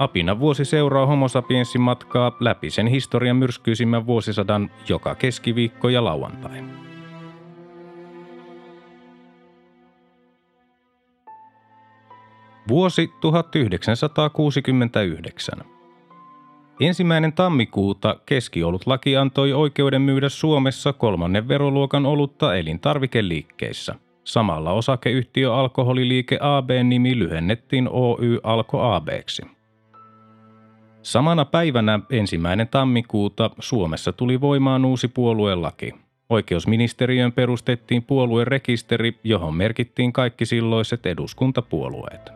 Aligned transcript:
Apina 0.00 0.38
vuosi 0.38 0.64
seuraa 0.64 1.06
homo 1.06 1.28
sapiensin 1.28 1.80
matkaa 1.80 2.36
läpi 2.40 2.70
sen 2.70 2.86
historian 2.86 3.36
myrskyisimmän 3.36 4.06
vuosisadan 4.06 4.70
joka 4.88 5.14
keskiviikko 5.14 5.88
ja 5.88 6.04
lauantai. 6.04 6.64
Vuosi 12.68 13.10
1969. 13.20 15.58
Ensimmäinen 16.80 17.32
tammikuuta 17.32 18.16
keskiolutlaki 18.26 19.16
antoi 19.16 19.52
oikeuden 19.52 20.02
myydä 20.02 20.28
Suomessa 20.28 20.92
kolmannen 20.92 21.48
veroluokan 21.48 22.06
olutta 22.06 22.56
elintarvikeliikkeissä. 22.56 23.94
Samalla 24.24 24.72
osakeyhtiö 24.72 25.54
Alkoholiliike 25.54 26.38
AB-nimi 26.40 27.18
lyhennettiin 27.18 27.88
Oy 27.88 28.40
Alko 28.42 28.94
ABksi. 28.94 29.59
Samana 31.02 31.44
päivänä 31.44 32.00
ensimmäinen 32.10 32.68
tammikuuta 32.68 33.50
Suomessa 33.58 34.12
tuli 34.12 34.40
voimaan 34.40 34.84
uusi 34.84 35.08
puoluelaki. 35.08 35.94
Oikeusministeriön 36.28 37.32
perustettiin 37.32 38.02
puoluerekisteri, 38.02 39.18
johon 39.24 39.54
merkittiin 39.54 40.12
kaikki 40.12 40.46
silloiset 40.46 41.06
eduskuntapuolueet. 41.06 42.30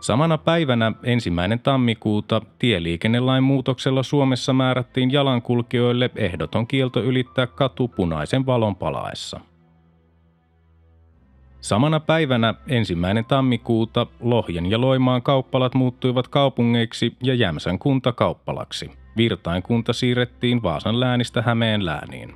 Samana 0.00 0.38
päivänä 0.38 0.92
ensimmäinen 1.02 1.60
tammikuuta 1.60 2.42
tieliikennelain 2.58 3.44
muutoksella 3.44 4.02
Suomessa 4.02 4.52
määrättiin 4.52 5.10
jalankulkijoille 5.10 6.10
ehdoton 6.16 6.66
kielto 6.66 7.02
ylittää 7.02 7.46
katu 7.46 7.88
punaisen 7.88 8.46
valon 8.46 8.76
palaessa. 8.76 9.40
Samana 11.62 12.00
päivänä 12.00 12.54
ensimmäinen 12.68 13.24
tammikuuta 13.24 14.06
Lohjen 14.20 14.70
ja 14.70 14.80
Loimaan 14.80 15.22
kauppalat 15.22 15.74
muuttuivat 15.74 16.28
kaupungeiksi 16.28 17.16
ja 17.22 17.34
Jämsän 17.34 17.78
kunta 17.78 18.12
kauppalaksi. 18.12 18.90
Virtain 19.16 19.62
kunta 19.62 19.92
siirrettiin 19.92 20.62
Vaasan 20.62 21.00
läänistä 21.00 21.42
Hämeen 21.42 21.86
lääniin. 21.86 22.34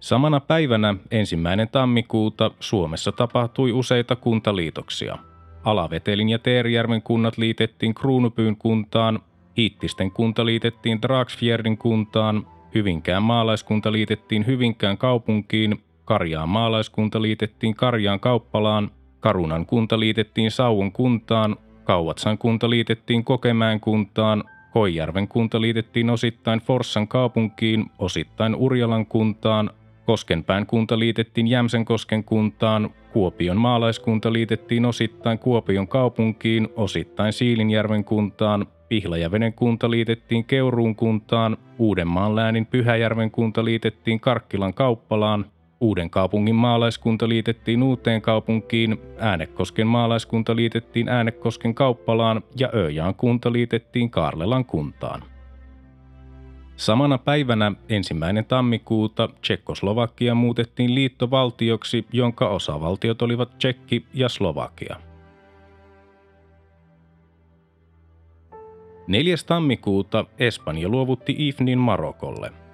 Samana 0.00 0.40
päivänä 0.40 0.94
ensimmäinen 1.10 1.68
tammikuuta 1.68 2.50
Suomessa 2.60 3.12
tapahtui 3.12 3.72
useita 3.72 4.16
kuntaliitoksia– 4.16 5.18
Alavetelin 5.66 6.28
ja 6.28 6.38
Teerijärven 6.38 7.02
kunnat 7.02 7.38
liitettiin 7.38 7.94
Kruunupyyn 7.94 8.56
kuntaan, 8.56 9.20
Hiittisten 9.56 10.10
kunta 10.10 10.46
liitettiin 10.46 11.02
Dragsfjärdin 11.02 11.78
kuntaan, 11.78 12.46
Hyvinkään 12.74 13.22
maalaiskunta 13.22 13.92
liitettiin 13.92 14.46
Hyvinkään 14.46 14.98
kaupunkiin, 14.98 15.82
Karjaan 16.06 16.48
maalaiskunta 16.48 17.22
liitettiin 17.22 17.74
Karjaan 17.74 18.20
kauppalaan, 18.20 18.90
Karunan 19.20 19.66
kunta 19.66 20.00
liitettiin 20.00 20.50
Sauvon 20.50 20.92
kuntaan, 20.92 21.56
Kauatsan 21.84 22.38
kunta 22.38 22.70
liitettiin 22.70 23.24
Kokemään 23.24 23.80
kuntaan, 23.80 24.44
Koijärven 24.72 25.28
kunta 25.28 25.60
liitettiin 25.60 26.10
osittain 26.10 26.60
Forssan 26.60 27.08
kaupunkiin, 27.08 27.86
osittain 27.98 28.54
Urjalan 28.54 29.06
kuntaan, 29.06 29.70
Koskenpään 30.04 30.66
kunta 30.66 30.98
liitettiin 30.98 31.46
Jämsänkosken 31.46 32.24
kuntaan, 32.24 32.90
Kuopion 33.12 33.56
maalaiskunta 33.56 34.32
liitettiin 34.32 34.84
osittain 34.84 35.38
Kuopion 35.38 35.88
kaupunkiin, 35.88 36.68
osittain 36.76 37.32
Siilinjärven 37.32 38.04
kuntaan, 38.04 38.66
Pihlajaveden 38.88 39.52
kunta 39.52 39.90
liitettiin 39.90 40.44
Keuruun 40.44 40.96
kuntaan, 40.96 41.56
Uudenmaan 41.78 42.36
läänin 42.36 42.66
Pyhäjärven 42.66 43.30
kunta 43.30 43.64
liitettiin 43.64 44.20
Karkkilan 44.20 44.74
kauppalaan, 44.74 45.44
Uuden 45.80 46.10
kaupungin 46.10 46.54
maalaiskunta 46.54 47.28
liitettiin 47.28 47.82
Uuteen 47.82 48.22
kaupunkiin, 48.22 48.98
Äänekosken 49.18 49.86
maalaiskunta 49.86 50.56
liitettiin 50.56 51.08
Äänekosken 51.08 51.74
kauppalaan 51.74 52.42
ja 52.58 52.70
Öjaan 52.74 53.14
kunta 53.14 53.52
liitettiin 53.52 54.10
Kaarlelan 54.10 54.64
kuntaan. 54.64 55.22
Samana 56.76 57.18
päivänä 57.18 57.72
ensimmäinen 57.88 58.44
tammikuuta 58.44 59.28
Tsekkoslovakia 59.42 60.34
muutettiin 60.34 60.94
liittovaltioksi, 60.94 62.06
jonka 62.12 62.48
osavaltiot 62.48 63.22
olivat 63.22 63.58
Tsekki 63.58 64.06
ja 64.14 64.28
Slovakia. 64.28 64.96
4. 69.06 69.36
tammikuuta 69.46 70.24
Espanja 70.38 70.88
luovutti 70.88 71.34
Ifnin 71.38 71.78
Marokolle. 71.78 72.65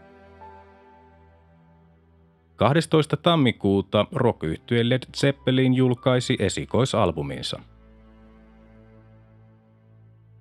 12. 2.63 3.17
tammikuuta 3.17 4.07
rock 4.13 4.43
Led 4.83 5.03
Zeppelin 5.17 5.75
julkaisi 5.75 6.37
esikoisalbuminsa– 6.41 7.61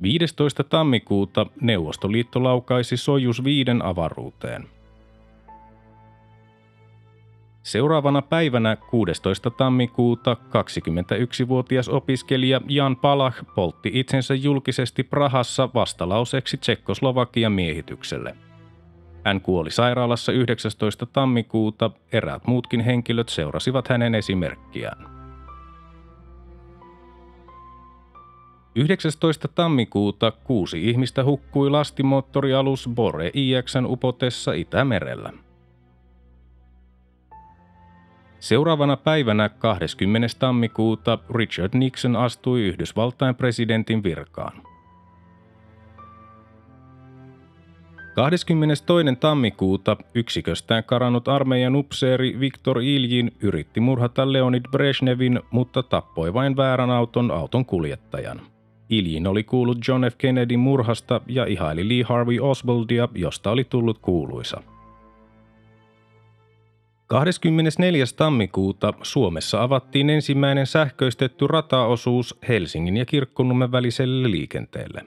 15. 0.02 0.64
tammikuuta 0.64 1.46
Neuvostoliitto 1.62 2.44
laukaisi 2.44 2.98
Sojus 2.98 3.44
5 3.44 3.72
avaruuteen. 3.84 4.68
Seuraavana 7.64 8.22
päivänä 8.22 8.76
16. 8.76 9.50
tammikuuta 9.50 10.38
21-vuotias 10.50 11.90
opiskelija 11.90 12.62
Jan 12.68 12.96
Palach 12.96 13.46
poltti 13.56 13.92
itsensä 13.94 14.34
julkisesti 14.34 15.04
Prahassa 15.04 15.70
vastalauseeksi 15.74 16.58
Tsekkoslovakian 16.58 17.52
miehitykselle. 17.52 18.36
Hän 19.26 19.42
kuoli 19.42 19.72
sairaalassa 19.72 20.32
19. 20.32 21.06
tammikuuta, 21.06 21.92
eräät 22.12 22.48
muutkin 22.48 22.80
henkilöt 22.80 23.30
seurasivat 23.30 23.88
hänen 23.88 24.16
esimerkkiään. 24.16 25.22
19. 28.76 29.48
tammikuuta 29.48 30.32
kuusi 30.32 30.90
ihmistä 30.90 31.24
hukkui 31.24 31.70
lastimoottorialus 31.70 32.90
Bore 32.96 33.32
IXn 33.34 33.86
upotessa 33.86 34.54
Itämerellä. 34.54 35.34
Seuraavana 38.40 38.98
päivänä 38.98 39.50
20. 39.50 40.28
tammikuuta 40.40 41.20
Richard 41.36 41.74
Nixon 41.74 42.16
astui 42.16 42.62
Yhdysvaltain 42.62 43.36
presidentin 43.36 44.04
virkaan. 44.04 44.71
22. 48.14 49.16
tammikuuta 49.20 49.98
yksiköstään 50.16 50.84
karannut 50.84 51.28
armeijan 51.28 51.76
upseeri 51.76 52.40
Viktor 52.40 52.82
Iljin 52.82 53.32
yritti 53.42 53.80
murhata 53.80 54.34
Leonid 54.34 54.64
Brezhnevin, 54.72 55.40
mutta 55.52 55.84
tappoi 55.84 56.34
vain 56.34 56.58
väärän 56.58 56.90
auton 56.90 57.32
auton 57.32 57.66
kuljettajan. 57.66 58.42
Iljin 58.90 59.28
oli 59.28 59.44
kuullut 59.44 59.78
John 59.88 60.04
F. 60.12 60.16
Kennedyn 60.18 60.60
murhasta 60.60 61.22
ja 61.28 61.46
ihaili 61.46 61.90
Lee 61.90 62.04
Harvey 62.04 62.40
Oswaldia, 62.40 63.08
josta 63.16 63.52
oli 63.52 63.64
tullut 63.64 63.98
kuuluisa. 63.98 64.64
24. 67.08 68.06
tammikuuta 68.18 68.94
Suomessa 69.02 69.64
avattiin 69.64 70.10
ensimmäinen 70.10 70.68
sähköistetty 70.68 71.48
rataosuus 71.48 72.40
Helsingin 72.48 72.98
ja 72.98 73.06
Kirkkonummen 73.06 73.72
väliselle 73.72 74.32
liikenteelle. 74.32 75.06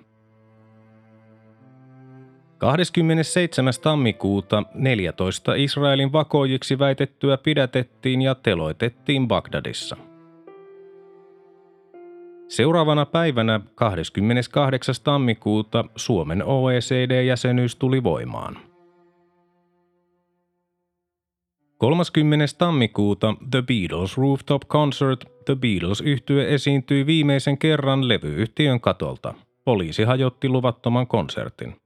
27. 2.64 3.72
tammikuuta 3.82 4.62
14 4.74 5.54
Israelin 5.54 6.12
vakoijiksi 6.12 6.78
väitettyä 6.78 7.36
pidätettiin 7.36 8.22
ja 8.22 8.34
teloitettiin 8.34 9.28
Bagdadissa– 9.28 9.96
Seuraavana 12.48 13.06
päivänä 13.06 13.60
28. 13.74 14.94
tammikuuta 15.04 15.84
Suomen 15.96 16.44
OECD-jäsenyys 16.44 17.76
tuli 17.76 18.02
voimaan. 18.02 18.58
30. 21.78 22.44
tammikuuta 22.58 23.34
The 23.50 23.62
Beatles 23.62 24.18
Rooftop 24.18 24.62
Concert 24.62 25.24
The 25.44 25.56
Beatles 25.56 26.00
yhtye 26.00 26.54
esiintyi 26.54 27.06
viimeisen 27.06 27.58
kerran 27.58 28.08
levyyhtiön 28.08 28.80
katolta. 28.80 29.34
Poliisi 29.64 30.04
hajotti 30.04 30.48
luvattoman 30.48 31.06
konsertin. 31.06 31.83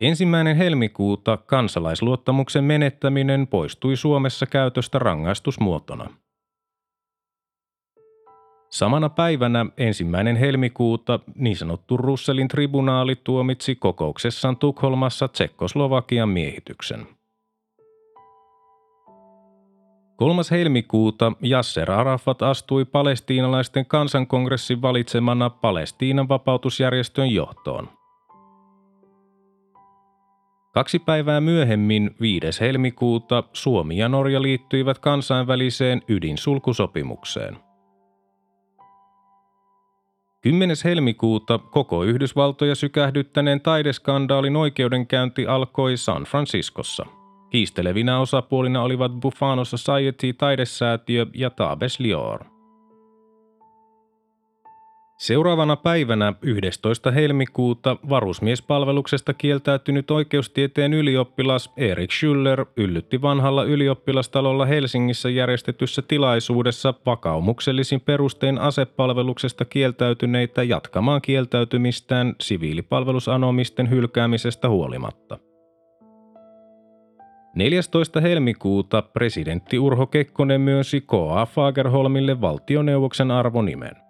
Ensimmäinen 0.00 0.56
helmikuuta 0.56 1.36
kansalaisluottamuksen 1.36 2.64
menettäminen 2.64 3.46
poistui 3.46 3.96
Suomessa 3.96 4.46
käytöstä 4.46 4.98
rangaistusmuotona. 4.98 6.10
Samana 8.70 9.08
päivänä 9.08 9.66
ensimmäinen 9.76 10.36
helmikuuta 10.36 11.20
niin 11.34 11.56
sanottu 11.56 11.96
Russellin 11.96 12.48
tribunaali 12.48 13.16
tuomitsi 13.24 13.74
kokouksessaan 13.74 14.56
Tukholmassa 14.56 15.28
Tsekkoslovakian 15.28 16.28
miehityksen. 16.28 17.06
3. 20.16 20.42
helmikuuta 20.50 21.32
Yasser 21.50 21.90
Arafat 21.90 22.42
astui 22.42 22.84
palestiinalaisten 22.84 23.86
kansankongressin 23.86 24.82
valitsemana 24.82 25.50
Palestiinan 25.50 26.28
vapautusjärjestön 26.28 27.30
johtoon. 27.30 27.99
Kaksi 30.72 30.98
päivää 30.98 31.40
myöhemmin, 31.40 32.10
5. 32.20 32.60
helmikuuta, 32.60 33.44
Suomi 33.52 33.96
ja 33.96 34.08
Norja 34.08 34.42
liittyivät 34.42 34.98
kansainväliseen 34.98 36.02
ydinsulkusopimukseen– 36.08 37.56
10. 40.42 40.76
helmikuuta 40.84 41.58
koko 41.58 42.04
Yhdysvaltoja 42.04 42.74
sykähdyttäneen 42.74 43.60
taideskandaalin 43.60 44.56
oikeudenkäynti 44.56 45.46
alkoi 45.46 45.96
San 45.96 46.24
Franciscossa. 46.24 47.06
Kiistelevinä 47.50 48.20
osapuolina 48.20 48.82
olivat 48.82 49.12
Buffalo 49.12 49.64
Society 49.64 50.32
taidesäätiö 50.32 51.26
ja 51.34 51.50
Tabes 51.50 52.00
Lior. 52.00 52.44
Seuraavana 55.20 55.76
päivänä 55.76 56.32
11. 56.42 57.10
helmikuuta 57.10 57.96
varusmiespalveluksesta 58.08 59.34
kieltäytynyt 59.34 60.10
oikeustieteen 60.10 60.94
ylioppilas 60.94 61.72
Erik 61.76 62.10
Schüller 62.10 62.66
yllytti 62.76 63.22
vanhalla 63.22 63.64
ylioppilastalolla 63.64 64.66
Helsingissä 64.66 65.30
järjestetyssä 65.30 66.02
tilaisuudessa 66.02 66.94
vakaumuksellisin 67.06 68.00
perustein 68.00 68.58
asepalveluksesta 68.58 69.64
kieltäytyneitä 69.64 70.62
jatkamaan 70.62 71.22
kieltäytymistään 71.22 72.34
siviilipalvelusanomisten 72.40 73.90
hylkäämisestä 73.90 74.68
huolimatta. 74.68 75.38
14. 77.56 78.20
helmikuuta 78.20 79.02
presidentti 79.02 79.78
Urho 79.78 80.06
Kekkonen 80.06 80.60
myönsi 80.60 81.00
K.A. 81.00 81.46
Fagerholmille 81.46 82.40
valtioneuvoksen 82.40 83.30
arvonimen– 83.30 83.96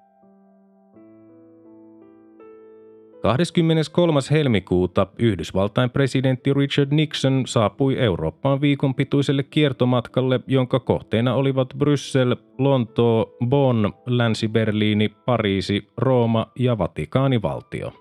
23. 3.22 4.20
helmikuuta 4.31 5.06
Yhdysvaltain 5.19 5.90
presidentti 5.90 6.55
Richard 6.55 6.88
Nixon 6.93 7.43
saapui 7.46 7.99
Eurooppaan 7.99 8.61
viikon 8.61 8.94
pituiselle 8.94 9.43
kiertomatkalle, 9.43 10.40
jonka 10.46 10.81
kohteena 10.81 11.34
olivat 11.34 11.69
Bryssel, 11.78 12.37
Lontoo, 12.58 13.37
Bonn, 13.46 13.93
Länsi-Berliini, 14.06 15.08
Pariisi, 15.08 15.88
Rooma 15.96 16.46
ja 16.58 16.78
Vatikaanivaltio. 16.78 17.93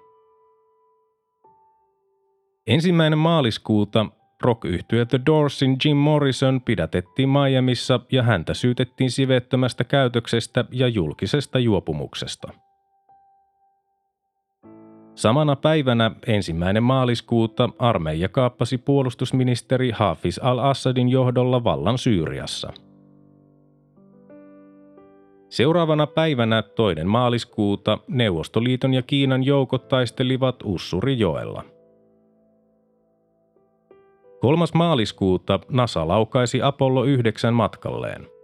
Ensimmäinen 2.67 3.19
maaliskuuta 3.19 4.05
rock 4.41 4.61
The 5.09 5.19
Doorsin 5.25 5.77
Jim 5.85 5.97
Morrison 5.97 6.61
pidätettiin 6.61 7.29
Miamiissa 7.29 7.99
ja 8.11 8.23
häntä 8.23 8.53
syytettiin 8.53 9.11
sivettömästä 9.11 9.83
käytöksestä 9.83 10.65
ja 10.71 10.87
julkisesta 10.87 11.59
juopumuksesta– 11.59 12.53
Samana 15.19 15.55
päivänä 15.55 16.11
ensimmäinen 16.27 16.83
maaliskuuta 16.83 17.69
armeija 17.79 18.29
kaappasi 18.29 18.77
puolustusministeri 18.77 19.91
Hafiz 19.91 20.39
al-Assadin 20.41 21.09
johdolla 21.09 21.63
vallan 21.63 21.97
Syyriassa. 21.97 22.73
Seuraavana 25.49 26.07
päivänä 26.07 26.61
toinen 26.61 27.07
maaliskuuta 27.07 27.97
Neuvostoliiton 28.07 28.93
ja 28.93 29.01
Kiinan 29.01 29.43
joukot 29.43 29.87
taistelivat 29.87 30.55
Ussurijoella. 30.63 31.63
Kolmas 34.41 34.73
maaliskuuta 34.73 35.59
NASA 35.69 36.07
laukaisi 36.07 36.61
Apollo 36.61 37.03
9 37.03 37.53
matkalleen– 37.53 38.27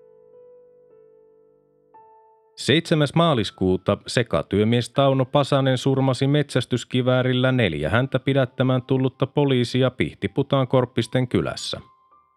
7. 2.55 3.07
maaliskuuta 3.15 3.97
sekatyömies 4.07 4.89
Tauno 4.89 5.25
Pasanen 5.25 5.77
surmasi 5.77 6.27
metsästyskiväärillä 6.27 7.51
neljä 7.51 7.89
häntä 7.89 8.19
pidättämään 8.19 8.81
tullutta 8.81 9.27
poliisia 9.27 9.91
Pihtiputaan 9.91 10.67
Korppisten 10.67 11.27
kylässä. 11.27 11.81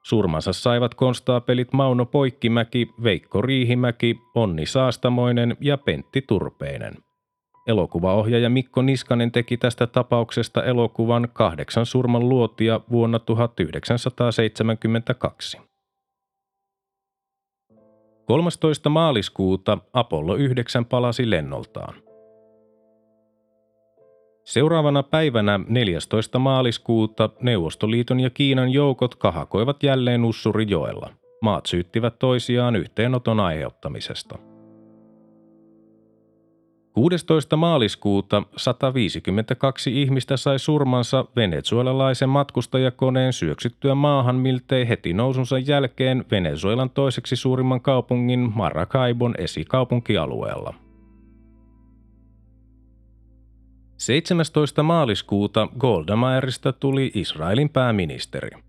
Surmansa 0.03 0.53
saivat 0.53 0.95
konstaapelit 0.95 1.73
Mauno 1.73 2.07
Poikkimäki, 2.07 2.91
Veikko 3.03 3.43
Riihimäki, 3.43 4.21
Onni 4.35 4.67
Saastamoinen 4.67 5.57
ja 5.61 5.79
Pentti 5.79 6.23
Turpeinen. 6.23 6.95
Elokuvaohjaaja 7.67 8.51
Mikko 8.51 8.83
Niskanen 8.83 9.33
teki 9.33 9.57
tästä 9.57 9.87
tapauksesta 9.87 10.65
elokuvan 10.65 11.29
Kahdeksan 11.33 11.87
surman 11.87 12.29
luotia 12.29 12.81
vuonna 12.91 13.19
1972. 13.19 15.68
13. 18.29 18.89
maaliskuuta 18.89 19.79
Apollo 19.93 20.35
9 20.35 20.85
palasi 20.85 21.31
lennoltaan. 21.31 21.95
Seuraavana 24.45 25.03
päivänä 25.03 25.61
14. 25.69 26.39
maaliskuuta 26.39 27.31
Neuvostoliiton 27.41 28.21
ja 28.21 28.31
Kiinan 28.31 28.71
joukot 28.73 29.15
kahakoivat 29.15 29.83
jälleen 29.83 30.25
Ussurijoella. 30.25 31.11
Maat 31.43 31.67
syyttivät 31.67 32.19
toisiaan 32.19 32.77
yhteenoton 32.77 33.41
aiheuttamisesta. 33.41 34.39
16. 36.99 37.57
maaliskuuta 37.57 38.43
152 38.57 40.03
ihmistä 40.03 40.37
sai 40.37 40.59
surmansa 40.59 41.25
venezuelalaisen 41.37 42.29
matkustajakoneen 42.29 43.33
syöksyttyä 43.33 43.95
maahan 43.95 44.37
miltei 44.37 44.89
heti 44.89 45.13
nousunsa 45.13 45.59
jälkeen 45.59 46.25
Venezuelan 46.31 46.91
toiseksi 46.91 47.37
suurimman 47.37 47.81
kaupungin 47.81 48.53
Maracaibon 48.55 49.35
esikaupunkialueella. 49.39 50.75
17. 53.97 54.83
maaliskuuta 54.83 55.69
Golda 55.79 56.17
tuli 56.81 57.11
Israelin 57.15 57.69
pääministeri– 57.69 58.51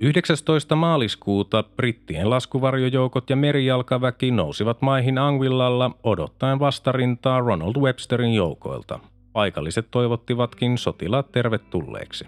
19. 0.00 0.76
maaliskuuta 0.76 1.62
brittien 1.62 2.30
laskuvarjojoukot 2.30 3.30
ja 3.30 3.36
merijalkaväki 3.36 4.30
nousivat 4.30 4.82
maihin 4.82 5.18
Angvillalla 5.18 5.90
odottaen 6.02 6.58
vastarintaa 6.58 7.40
Ronald 7.40 7.76
Websterin 7.76 8.34
joukoilta. 8.34 9.00
Paikalliset 9.32 9.88
toivottivatkin 9.90 10.78
sotilaat 10.78 11.32
tervetulleeksi. 11.32 12.24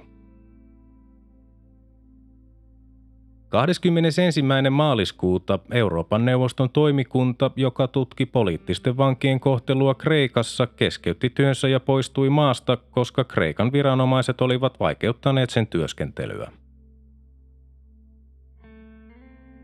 21. 3.48 4.42
maaliskuuta 4.70 5.58
Euroopan 5.72 6.24
neuvoston 6.24 6.70
toimikunta, 6.70 7.50
joka 7.56 7.88
tutki 7.88 8.26
poliittisten 8.26 8.96
vankien 8.96 9.40
kohtelua 9.40 9.94
Kreikassa, 9.94 10.66
keskeytti 10.66 11.30
työnsä 11.30 11.68
ja 11.68 11.80
poistui 11.80 12.30
maasta, 12.30 12.76
koska 12.76 13.24
Kreikan 13.24 13.72
viranomaiset 13.72 14.40
olivat 14.40 14.80
vaikeuttaneet 14.80 15.50
sen 15.50 15.66
työskentelyä. 15.66 16.52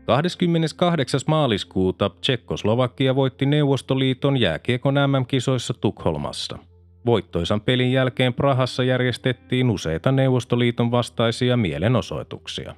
28. 0.07 1.21
maaliskuuta 1.27 2.09
Tsekkoslovakia 2.09 3.15
voitti 3.15 3.45
Neuvostoliiton 3.45 4.37
jääkiekon 4.37 4.93
MM-kisoissa 4.93 5.73
Tukholmassa. 5.73 6.57
Voittoisan 7.05 7.61
pelin 7.61 7.91
jälkeen 7.91 8.33
Prahassa 8.33 8.83
järjestettiin 8.83 9.69
useita 9.69 10.11
Neuvostoliiton 10.11 10.91
vastaisia 10.91 11.57
mielenosoituksia. 11.57 12.75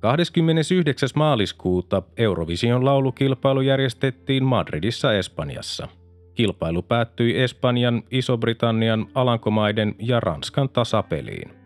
29. 0.00 1.08
maaliskuuta 1.14 2.02
Eurovision 2.16 2.84
laulukilpailu 2.84 3.60
järjestettiin 3.60 4.44
Madridissa 4.44 5.12
Espanjassa. 5.12 5.88
Kilpailu 6.34 6.82
päättyi 6.82 7.42
Espanjan, 7.42 8.02
Iso-Britannian, 8.10 9.06
Alankomaiden 9.14 9.94
ja 9.98 10.20
Ranskan 10.20 10.68
tasapeliin. 10.68 11.57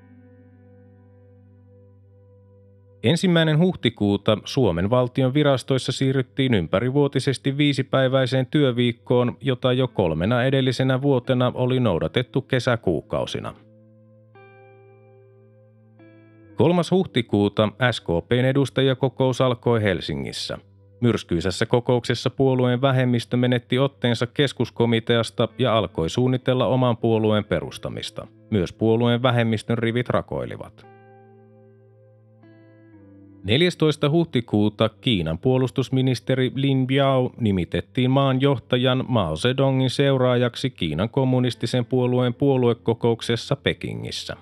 Ensimmäinen 3.02 3.59
huhtikuuta 3.59 4.38
Suomen 4.44 4.90
valtion 4.90 5.35
virastoissa 5.35 5.92
siirryttiin 5.92 6.54
ympärivuotisesti 6.54 7.56
viisipäiväiseen 7.56 8.47
työviikkoon, 8.47 9.37
jota 9.40 9.73
jo 9.73 9.88
kolmena 9.88 10.44
edellisenä 10.44 11.02
vuotena 11.02 11.52
oli 11.54 11.80
noudatettu 11.80 12.42
kesäkuukausina. 12.42 13.54
3. 16.54 16.82
huhtikuuta 16.90 17.68
SKPn 17.90 18.44
edustajakokous 18.44 19.40
alkoi 19.40 19.82
Helsingissä. 19.82 20.59
Myrskyisässä 21.00 21.66
kokouksessa 21.66 22.30
puolueen 22.30 22.80
vähemmistö 22.80 23.37
menetti 23.37 23.78
otteensa 23.78 24.26
keskuskomiteasta 24.26 25.49
ja 25.59 25.78
alkoi 25.78 26.11
suunnitella 26.11 26.66
oman 26.66 26.97
puolueen 26.97 27.44
perustamista. 27.44 28.26
Myös 28.50 28.73
puolueen 28.73 29.23
vähemmistön 29.23 29.78
rivit 29.78 30.09
rakoilivat. 30.09 30.92
14. 33.44 34.11
huhtikuuta 34.11 34.88
Kiinan 34.88 35.38
puolustusministeri 35.38 36.52
Lin 36.54 36.87
Biao 36.87 37.32
nimitettiin 37.40 38.11
maan 38.11 38.40
johtajan 38.40 39.04
Mao 39.08 39.37
Zedongin 39.37 39.90
seuraajaksi 39.90 40.70
Kiinan 40.70 41.08
kommunistisen 41.08 41.84
puolueen 41.84 42.34
puoluekokouksessa 42.34 43.56
Pekingissä. 43.56 44.37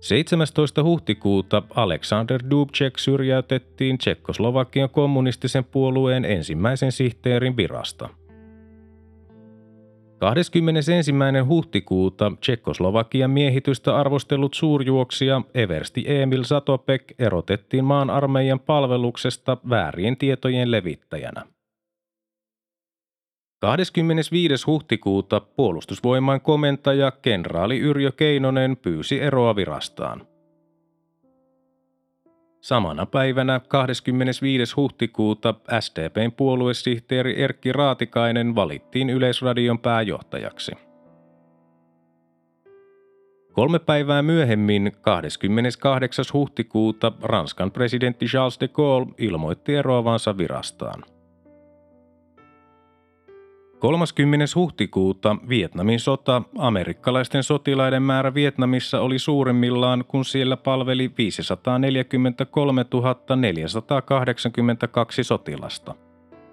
17. 0.00 0.82
huhtikuuta 0.82 1.62
Alexander 1.74 2.42
Dubček 2.50 2.98
syrjäytettiin 2.98 3.98
Tsekkoslovakian 3.98 4.90
kommunistisen 4.90 5.64
puolueen 5.64 6.24
ensimmäisen 6.24 6.92
sihteerin 6.92 7.56
virasta– 7.56 8.08
21. 10.18 11.12
huhtikuuta 11.46 12.32
Tsekkoslovakian 12.40 13.30
miehitystä 13.30 13.96
arvostellut 13.96 14.54
suurjuoksija 14.54 15.42
Eversti 15.54 16.04
Emil 16.06 16.44
Satopek 16.44 17.14
erotettiin 17.18 17.84
maan 17.84 18.10
armeijan 18.10 18.60
palveluksesta 18.60 19.56
väärien 19.70 20.16
tietojen 20.16 20.70
levittäjänä. 20.70 21.44
25. 23.60 24.66
huhtikuuta 24.66 25.40
puolustusvoimain 25.40 26.40
komentaja 26.40 27.10
kenraali 27.10 27.78
Yrjö 27.78 28.12
Keinonen 28.12 28.76
pyysi 28.76 29.20
eroa 29.20 29.56
virastaan. 29.56 30.26
Samana 32.60 33.06
päivänä 33.06 33.60
25. 33.68 34.74
huhtikuuta 34.76 35.54
SDPn 35.80 36.32
puoluesihteeri 36.36 37.42
Erkki 37.42 37.72
Raatikainen 37.72 38.54
valittiin 38.54 39.10
Yleisradion 39.10 39.78
pääjohtajaksi. 39.78 40.72
Kolme 43.52 43.78
päivää 43.78 44.22
myöhemmin, 44.22 44.92
28. 45.00 46.24
huhtikuuta, 46.32 47.12
Ranskan 47.22 47.70
presidentti 47.70 48.26
Charles 48.26 48.60
de 48.60 48.68
Gaulle 48.68 49.14
ilmoitti 49.18 49.74
eroavansa 49.74 50.38
virastaan– 50.38 51.02
30. 53.78 54.44
huhtikuuta 54.54 55.36
Vietnamin 55.48 56.00
sota, 56.00 56.42
amerikkalaisten 56.58 57.42
sotilaiden 57.42 58.02
määrä 58.02 58.34
Vietnamissa 58.34 59.00
oli 59.00 59.18
suurimmillaan, 59.18 60.04
kun 60.08 60.24
siellä 60.24 60.56
palveli 60.56 61.12
543 61.18 62.84
482 63.36 65.24
sotilasta. 65.24 65.94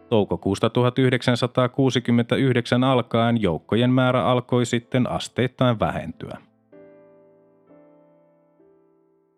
Toukokuusta 0.10 0.70
1969 0.70 2.84
alkaen 2.84 3.42
joukkojen 3.42 3.90
määrä 3.90 4.26
alkoi 4.26 4.66
sitten 4.66 5.12
asteittain 5.12 5.80
vähentyä. 5.80 6.38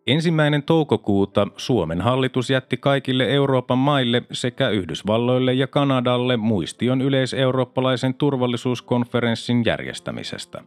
Ensimmäinen 0.08 0.64
toukokuuta 0.64 1.48
Suomen 1.58 2.02
hallitus 2.02 2.50
jätti 2.50 2.78
kaikille 2.78 3.26
Euroopan 3.30 3.78
maille 3.78 4.24
sekä 4.32 4.70
Yhdysvalloille 4.70 5.54
ja 5.54 5.68
Kanadalle 5.68 6.38
muistion 6.38 7.02
yleiseurooppalaisen 7.02 8.14
turvallisuuskonferenssin 8.14 9.64
järjestämisestä. 9.66 10.64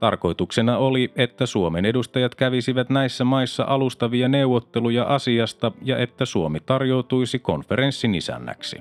Tarkoituksena 0.00 0.78
oli, 0.78 1.12
että 1.16 1.46
Suomen 1.46 1.84
edustajat 1.84 2.34
kävisivät 2.34 2.90
näissä 2.90 3.24
maissa 3.24 3.64
alustavia 3.64 4.28
neuvotteluja 4.28 5.04
asiasta 5.04 5.72
ja 5.82 5.98
että 5.98 6.24
Suomi 6.24 6.60
tarjoutuisi 6.60 7.38
konferenssin 7.38 8.14
isännäksi. 8.14 8.76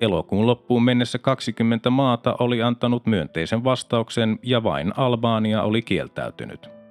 Elokuun 0.00 0.46
loppuun 0.46 0.82
mennessä 0.82 1.18
20 1.18 1.90
maata 1.90 2.36
oli 2.38 2.62
antanut 2.62 3.06
myönteisen 3.06 3.64
vastauksen 3.64 4.38
ja 4.42 4.62
vain 4.62 4.92
Albania 4.96 5.62
oli 5.62 5.82
kieltäytynyt. 5.82 6.81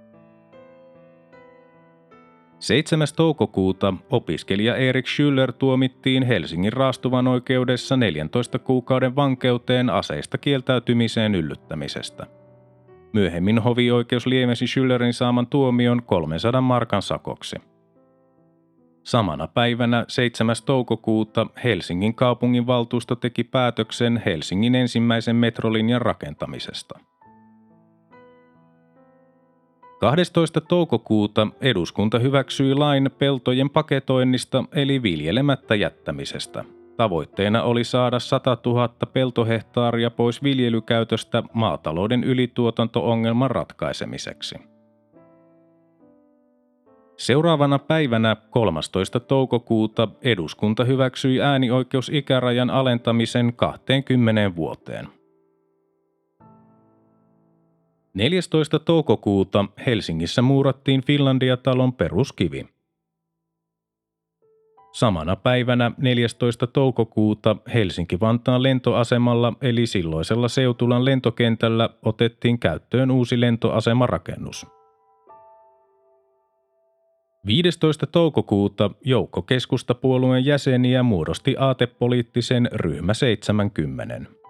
7. 2.61 3.07
toukokuuta 3.15 3.93
opiskelija 4.09 4.75
Erik 4.75 5.05
Schüller 5.07 5.51
tuomittiin 5.51 6.23
Helsingin 6.23 6.73
raastuvan 6.73 7.27
oikeudessa 7.27 7.97
14 7.97 8.59
kuukauden 8.59 9.15
vankeuteen 9.15 9.89
aseista 9.89 10.37
kieltäytymiseen 10.37 11.35
yllyttämisestä. 11.35 12.27
Myöhemmin 13.13 13.59
hovioikeus 13.59 14.25
lievensi 14.25 14.65
Schüllerin 14.65 15.13
saaman 15.13 15.47
tuomion 15.47 16.03
300 16.03 16.61
markan 16.61 17.01
sakoksi. 17.01 17.55
Samana 19.03 19.47
päivänä 19.47 20.05
7. 20.07 20.55
toukokuuta 20.65 21.47
Helsingin 21.63 22.15
kaupungin 22.15 22.67
valtuusto 22.67 23.15
teki 23.15 23.43
päätöksen 23.43 24.21
Helsingin 24.25 24.75
ensimmäisen 24.75 25.35
metrolinjan 25.35 26.01
rakentamisesta– 26.01 26.99
12. 30.01 30.61
toukokuuta 30.61 31.47
eduskunta 31.61 32.19
hyväksyi 32.19 32.75
lain 32.75 33.09
peltojen 33.17 33.69
paketoinnista 33.69 34.63
eli 34.73 35.03
viljelemättä 35.03 35.75
jättämisestä. 35.75 36.63
Tavoitteena 36.97 37.63
oli 37.63 37.83
saada 37.83 38.19
100 38.19 38.57
000 38.65 38.89
peltohehtaaria 39.13 40.11
pois 40.11 40.43
viljelykäytöstä 40.43 41.43
maatalouden 41.53 42.23
ylituotanto-ongelman 42.23 43.51
ratkaisemiseksi. 43.51 44.55
Seuraavana 47.17 47.79
päivänä 47.79 48.35
13. 48.49 49.19
toukokuuta 49.19 50.07
eduskunta 50.21 50.83
hyväksyi 50.83 51.41
äänioikeusikärajan 51.41 52.69
alentamisen 52.69 53.53
20 53.53 54.55
vuoteen– 54.55 55.07
14. 58.13 58.79
toukokuuta 58.79 59.65
Helsingissä 59.85 60.41
muurattiin 60.41 61.01
Finlandia-talon 61.05 61.93
peruskivi. 61.93 62.65
Samana 64.91 65.35
päivänä 65.35 65.91
14. 65.97 66.67
toukokuuta 66.67 67.55
Helsinki-Vantaan 67.73 68.63
lentoasemalla 68.63 69.53
eli 69.61 69.87
silloisella 69.87 70.47
Seutulan 70.47 71.05
lentokentällä 71.05 71.89
otettiin 72.05 72.59
käyttöön 72.59 73.11
uusi 73.11 73.41
lentoasemarakennus. 73.41 74.65
15. 77.45 78.07
toukokuuta 78.07 78.91
joukko 79.05 79.41
keskustapuolueen 79.41 80.45
jäseniä 80.45 81.03
muodosti 81.03 81.55
aatepoliittisen 81.59 82.69
ryhmä 82.71 83.13
70. 83.13 84.40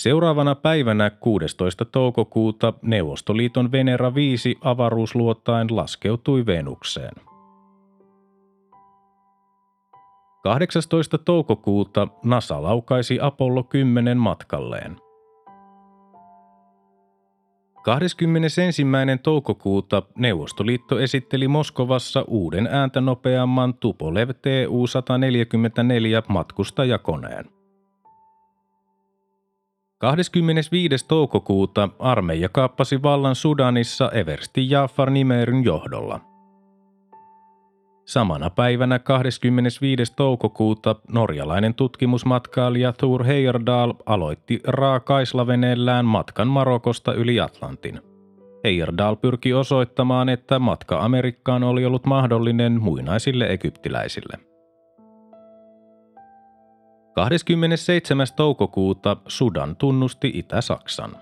Seuraavana 0.00 0.54
päivänä 0.54 1.10
16. 1.10 1.84
toukokuuta 1.84 2.72
Neuvostoliiton 2.82 3.72
Venera 3.72 4.14
5 4.14 4.58
avaruusluotain 4.60 5.76
laskeutui 5.76 6.46
Venukseen. 6.46 7.12
18. 10.42 11.18
toukokuuta 11.18 12.08
NASA 12.24 12.62
laukaisi 12.62 13.18
Apollo 13.22 13.62
10 13.62 14.18
matkalleen. 14.18 14.96
21. 17.84 18.82
toukokuuta 19.22 20.02
Neuvostoliitto 20.18 21.00
esitteli 21.00 21.48
Moskovassa 21.48 22.24
uuden 22.28 22.66
ääntä 22.66 23.00
nopeamman 23.00 23.74
Tupolev 23.74 24.30
TU-144 24.30 26.24
matkustajakoneen. 26.28 27.59
25. 30.00 31.08
toukokuuta 31.08 31.88
armeija 31.98 32.48
kaappasi 32.48 33.02
vallan 33.02 33.34
Sudanissa 33.34 34.10
Eversti 34.10 34.70
Jaffar 34.70 35.10
Nimeryn 35.10 35.64
johdolla. 35.64 36.20
Samana 38.04 38.50
päivänä 38.50 38.98
25. 38.98 40.12
toukokuuta 40.16 40.96
norjalainen 41.08 41.74
tutkimusmatkailija 41.74 42.92
Thor 42.92 43.24
Heyerdahl 43.24 43.92
aloitti 44.06 44.60
raakaislaveneellään 44.66 46.04
matkan 46.04 46.48
Marokosta 46.48 47.14
yli 47.14 47.40
Atlantin. 47.40 48.00
Heyerdahl 48.64 49.14
pyrki 49.14 49.54
osoittamaan, 49.54 50.28
että 50.28 50.58
matka 50.58 50.98
Amerikkaan 51.00 51.62
oli 51.62 51.84
ollut 51.84 52.06
mahdollinen 52.06 52.82
muinaisille 52.82 53.46
egyptiläisille. 53.46 54.49
27. 57.12 58.26
toukokuuta 58.36 59.16
Sudan 59.28 59.76
tunnusti 59.76 60.30
Itä-Saksan. 60.34 61.16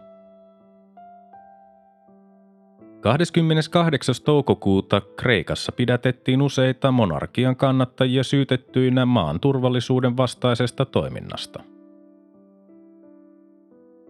28. 3.01 4.15
toukokuuta 4.25 5.01
Kreikassa 5.01 5.73
pidätettiin 5.73 6.43
useita 6.43 6.91
monarkian 6.91 7.57
kannattajia 7.57 8.23
syytettyinä 8.23 9.07
maan 9.07 9.41
turvallisuuden 9.41 10.17
vastaisesta 10.17 10.85
toiminnasta. 10.85 11.63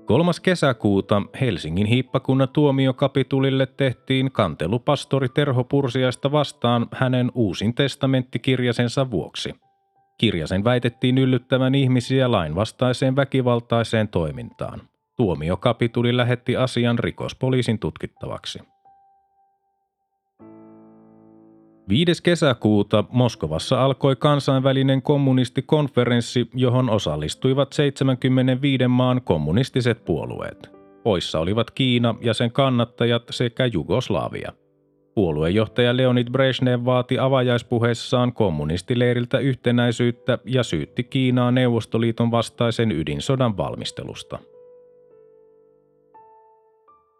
3. 0.05 0.33
kesäkuuta 0.43 1.23
Helsingin 1.41 1.87
hiippakunnan 1.87 2.49
tuomiokapitulille 2.49 3.67
tehtiin 3.67 4.33
kantelu 4.33 4.79
pastori 4.79 5.29
Terho 5.29 5.65
Pursiaista 5.65 6.33
vastaan 6.33 6.87
hänen 6.93 7.33
uusin 7.35 7.75
testamenttikirjasensa 7.75 9.11
vuoksi– 9.11 9.55
Kirjasen 10.19 10.65
väitettiin 10.65 11.19
yllyttävän 11.19 11.75
ihmisiä 11.75 12.31
lainvastaiseen 12.31 13.17
väkivaltaiseen 13.17 14.09
toimintaan. 14.09 14.81
Tuomiokapituli 15.17 16.17
lähetti 16.17 16.57
asian 16.57 16.99
rikospoliisin 16.99 17.79
tutkittavaksi. 17.79 18.59
5. 21.89 22.23
kesäkuuta 22.23 23.05
Moskovassa 23.11 23.85
alkoi 23.85 24.17
kansainvälinen 24.17 25.03
kommunistikonferenssi, 25.03 26.51
johon 26.55 26.91
osallistuivat 26.91 27.73
75 27.73 28.89
maan 28.89 29.23
kommunistiset 29.23 30.05
puolueet. 30.05 30.71
Poissa 31.03 31.41
olivat 31.41 31.71
Kiina 31.71 32.15
ja 32.21 32.35
sen 32.35 32.53
kannattajat 32.53 33.23
sekä 33.31 33.67
Jugoslavia. 33.67 34.53
Puoluejohtaja 35.19 35.97
Leonid 35.97 36.31
Brezhnev 36.31 36.85
vaati 36.85 37.19
avajaispuheessaan 37.19 38.33
kommunistileiriltä 38.33 39.39
yhtenäisyyttä 39.39 40.39
ja 40.45 40.63
syytti 40.63 41.05
Kiinaa 41.05 41.51
Neuvostoliiton 41.51 42.31
vastaisen 42.31 42.93
ydinsodan 42.93 43.57
valmistelusta. 43.57 44.39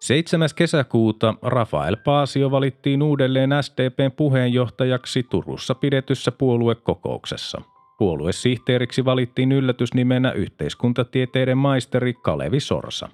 7. 0.01 0.49
kesäkuuta 0.57 1.35
Rafael 1.43 1.97
Paasio 2.05 2.51
valittiin 2.51 3.03
uudelleen 3.03 3.51
SDPn 3.61 4.13
puheenjohtajaksi 4.17 5.23
Turussa 5.23 5.75
pidetyssä 5.75 6.33
puoluekokouksessa. 6.33 7.61
Puoluesihteeriksi 7.99 9.05
valittiin 9.05 9.53
yllätysnimenä 9.53 10.33
yhteiskuntatieteiden 10.33 11.59
maisteri 11.59 12.15
Kalevi 12.15 12.61
Sorsa. 12.61 13.09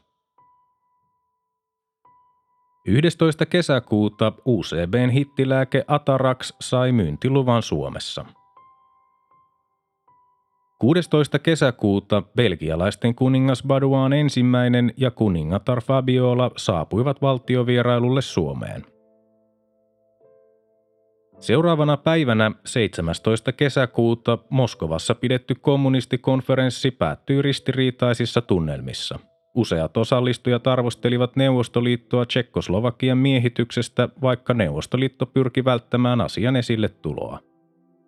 11. 2.86 3.46
kesäkuuta 3.46 4.32
UCBn 4.46 5.10
hittilääke 5.10 5.84
Atarax 5.88 6.52
sai 6.60 6.92
myyntiluvan 6.92 7.62
Suomessa. 7.62 8.24
16. 10.78 11.38
kesäkuuta 11.38 12.22
belgialaisten 12.36 13.14
kuningas 13.14 13.62
Baduaan 13.62 14.12
ensimmäinen 14.12 14.92
ja 14.96 15.10
kuningatar 15.10 15.80
Fabiola 15.80 16.50
saapuivat 16.56 17.22
valtiovierailulle 17.22 18.22
Suomeen. 18.22 18.86
Seuraavana 21.40 21.96
päivänä 21.96 22.52
17. 22.64 23.52
kesäkuuta 23.52 24.38
Moskovassa 24.50 25.14
pidetty 25.14 25.54
kommunistikonferenssi 25.54 26.90
päättyi 26.90 27.42
ristiriitaisissa 27.42 28.40
tunnelmissa– 28.40 29.18
Useat 29.54 29.96
osallistujat 29.96 30.66
arvostelivat 30.66 31.37
Neuvostoliittoa 31.37 32.26
Tsekkoslovakian 32.26 33.18
miehityksestä, 33.18 34.08
vaikka 34.23 34.54
Neuvostoliitto 34.54 35.26
pyrki 35.26 35.64
välttämään 35.64 36.20
asian 36.20 36.56
esille 36.56 36.88
tuloa. 36.88 37.38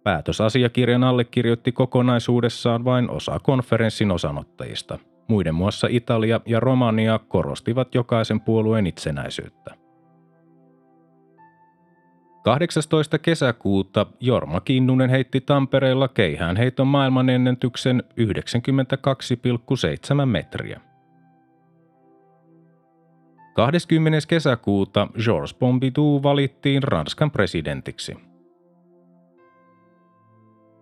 Päätösasiakirjan 0.05 1.05
allekirjoitti 1.05 1.73
kokonaisuudessaan 1.73 2.85
vain 2.85 3.11
osa 3.11 3.39
konferenssin 3.39 4.11
osanottajista. 4.11 4.99
Muiden 5.29 5.55
muassa 5.55 5.87
Italia 5.91 6.41
ja 6.47 6.61
Romania 6.61 7.19
korostivat 7.19 7.95
jokaisen 7.95 8.41
puolueen 8.41 8.87
itsenäisyyttä. 8.87 9.75
18. 12.43 13.19
kesäkuuta 13.19 14.07
Jorma 14.21 14.61
Kinnunen 14.61 15.11
heitti 15.11 15.41
Tampereella 15.41 16.09
keihäänheiton 16.09 16.87
maailmanennätyksen 16.87 18.03
92,7 18.21 20.27
metriä. 20.27 20.81
20. 23.57 24.19
kesäkuuta 24.29 25.09
Georges 25.25 25.55
Pompidou 25.55 26.23
valittiin 26.23 26.83
Ranskan 26.83 27.31
presidentiksi. 27.31 28.17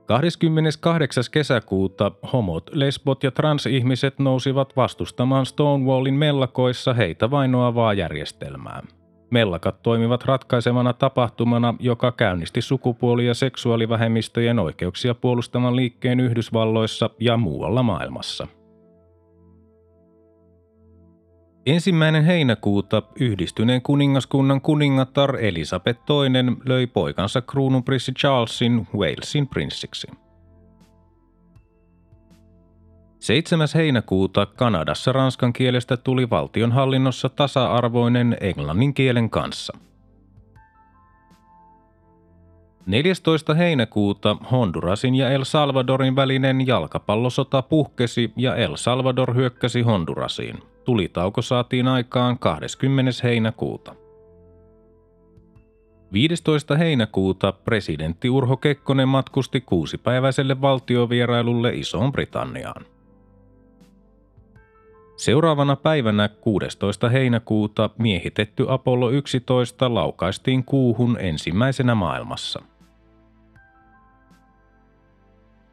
28. 0.06 1.24
kesäkuuta 1.32 2.12
homot, 2.32 2.70
lesbot 2.72 3.22
ja 3.22 3.30
transihmiset 3.30 4.18
nousivat 4.18 4.76
vastustamaan 4.76 5.46
Stonewallin 5.46 6.14
mellakoissa 6.14 6.94
heitä 6.94 7.30
vainoavaa 7.30 7.92
järjestelmää. 7.92 8.82
Mellakat 9.30 9.82
toimivat 9.82 10.24
ratkaisevana 10.24 10.92
tapahtumana, 10.92 11.74
joka 11.78 12.12
käynnisti 12.12 12.60
sukupuoli- 12.62 13.26
ja 13.26 13.34
seksuaalivähemmistöjen 13.34 14.58
oikeuksia 14.58 15.14
puolustavan 15.14 15.76
liikkeen 15.76 16.20
Yhdysvalloissa 16.20 17.10
ja 17.20 17.36
muualla 17.36 17.82
maailmassa– 17.82 18.46
Ensimmäinen 21.66 22.24
heinäkuuta 22.24 23.02
yhdistyneen 23.20 23.82
kuningaskunnan 23.82 24.60
kuningatar 24.60 25.36
Elisabeth 25.36 26.00
II 26.00 26.56
löi 26.64 26.86
poikansa 26.86 27.42
kruununprinssi 27.42 28.12
Charlesin 28.12 28.86
Walesin 28.96 29.48
prinssiksi. 29.48 30.06
7. 33.18 33.68
heinäkuuta 33.74 34.46
Kanadassa 34.46 35.12
ranskan 35.12 35.52
kielestä 35.52 35.96
tuli 35.96 36.30
valtionhallinnossa 36.30 37.28
tasa-arvoinen 37.28 38.36
englannin 38.40 38.94
kielen 38.94 39.30
kanssa. 39.30 39.78
14. 42.86 43.54
heinäkuuta 43.54 44.36
Hondurasin 44.50 45.14
ja 45.14 45.30
El 45.30 45.44
Salvadorin 45.44 46.16
välinen 46.16 46.66
jalkapallosota 46.66 47.62
puhkesi 47.62 48.32
ja 48.36 48.56
El 48.56 48.76
Salvador 48.76 49.34
hyökkäsi 49.34 49.82
Hondurasiin– 49.82 50.58
Tulitauko 50.84 51.42
saatiin 51.42 51.88
aikaan 51.88 52.38
20. 52.38 53.10
heinäkuuta. 53.22 53.94
15. 56.12 56.76
heinäkuuta 56.76 57.52
presidentti 57.52 58.30
Urho 58.30 58.56
Kekkonen 58.56 59.08
matkusti 59.08 59.60
kuusipäiväiselle 59.60 60.60
valtiovierailulle 60.60 61.70
Isoon 61.74 62.12
Britanniaan. 62.12 62.84
Seuraavana 65.16 65.76
päivänä 65.76 66.28
16. 66.28 67.08
heinäkuuta 67.08 67.90
miehitetty 67.98 68.66
Apollo 68.68 69.10
11 69.10 69.94
laukaistiin 69.94 70.64
kuuhun 70.64 71.16
ensimmäisenä 71.20 71.94
maailmassa– 71.94 72.62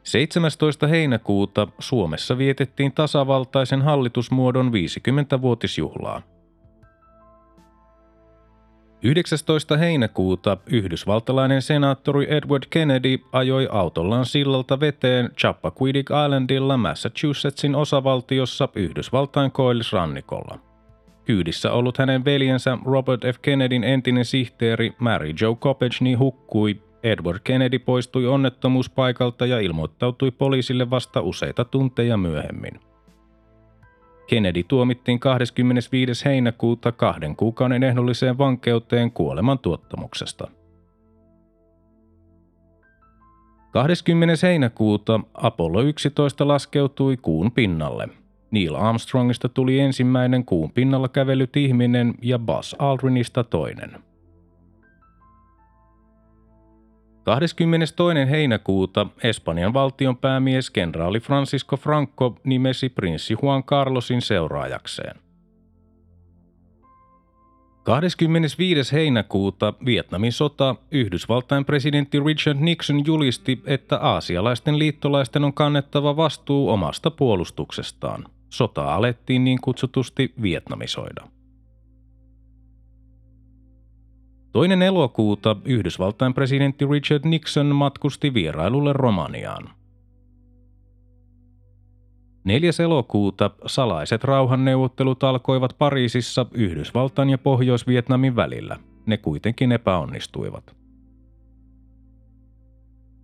17. 0.03 0.87
heinäkuuta 0.87 1.67
Suomessa 1.79 2.37
vietettiin 2.37 2.91
tasavaltaisen 2.91 3.81
hallitusmuodon 3.81 4.71
50-vuotisjuhlaa. 4.71 6.21
19. 9.03 9.77
heinäkuuta 9.77 10.57
yhdysvaltalainen 10.65 11.61
senaattori 11.61 12.27
Edward 12.33 12.63
Kennedy 12.69 13.17
ajoi 13.31 13.67
autollaan 13.71 14.25
sillalta 14.25 14.79
veteen 14.79 15.29
Chappaquiddick 15.37 16.09
Islandilla 16.25 16.77
Massachusettsin 16.77 17.75
osavaltiossa 17.75 18.69
Yhdysvaltain 18.75 19.51
koillisrannikolla. 19.51 20.59
Kyydissä 21.25 21.71
ollut 21.71 21.97
hänen 21.97 22.25
veljensä 22.25 22.77
Robert 22.85 23.21
F. 23.33 23.39
Kennedyn 23.41 23.83
entinen 23.83 24.25
sihteeri 24.25 24.93
Mary 24.99 25.33
Jo 25.41 25.55
Kopechny 25.55 26.13
hukkui 26.13 26.81
Edward 27.03 27.39
Kennedy 27.43 27.79
poistui 27.79 28.27
onnettomuuspaikalta 28.27 29.45
ja 29.45 29.59
ilmoittautui 29.59 30.31
poliisille 30.31 30.89
vasta 30.89 31.21
useita 31.21 31.65
tunteja 31.65 32.17
myöhemmin. 32.17 32.79
Kennedy 34.27 34.63
tuomittiin 34.63 35.19
25. 35.19 36.25
heinäkuuta 36.25 36.91
kahden 36.91 37.35
kuukauden 37.35 37.83
ehdolliseen 37.83 38.37
vankeuteen 38.37 39.11
kuoleman 39.11 39.59
tuottamuksesta. 39.59 40.47
20. 43.71 44.47
heinäkuuta 44.47 45.19
Apollo 45.33 45.81
11 45.81 46.47
laskeutui 46.47 47.17
kuun 47.17 47.51
pinnalle. 47.51 48.09
Neil 48.51 48.75
Armstrongista 48.75 49.49
tuli 49.49 49.79
ensimmäinen 49.79 50.45
kuun 50.45 50.71
pinnalla 50.71 51.07
kävellyt 51.07 51.57
ihminen 51.57 52.13
ja 52.21 52.39
Buzz 52.39 52.75
Aldrinista 52.79 53.43
toinen– 53.43 53.91
22. 57.23 58.29
heinäkuuta 58.29 59.07
Espanjan 59.23 59.73
valtionpäämies 59.73 60.69
kenraali 60.69 61.19
Francisco 61.19 61.77
Franco 61.77 62.35
nimesi 62.43 62.89
prinssi 62.89 63.37
Juan 63.41 63.63
Carlosin 63.63 64.21
seuraajakseen. 64.21 65.15
25. 67.83 68.91
heinäkuuta 68.91 69.73
Vietnamin 69.85 70.31
sota 70.31 70.75
Yhdysvaltain 70.91 71.65
presidentti 71.65 72.19
Richard 72.19 72.57
Nixon 72.59 73.05
julisti, 73.05 73.61
että 73.65 73.97
aasialaisten 73.97 74.79
liittolaisten 74.79 75.43
on 75.43 75.53
kannettava 75.53 76.15
vastuu 76.15 76.69
omasta 76.69 77.11
puolustuksestaan. 77.11 78.25
Sota 78.49 78.95
alettiin 78.95 79.43
niin 79.43 79.61
kutsutusti 79.61 80.33
vietnamisoida. 80.41 81.27
Toinen 84.51 84.81
elokuuta 84.81 85.55
Yhdysvaltain 85.65 86.33
presidentti 86.33 86.85
Richard 86.85 87.25
Nixon 87.25 87.75
matkusti 87.75 88.33
vierailulle 88.33 88.93
Romaniaan. 88.93 89.69
4. 92.43 92.71
elokuuta 92.83 93.51
salaiset 93.65 94.23
rauhanneuvottelut 94.23 95.23
alkoivat 95.23 95.75
Pariisissa 95.77 96.45
Yhdysvaltain 96.51 97.29
ja 97.29 97.37
Pohjois-Vietnamin 97.37 98.35
välillä. 98.35 98.79
Ne 99.05 99.17
kuitenkin 99.17 99.71
epäonnistuivat. 99.71 100.75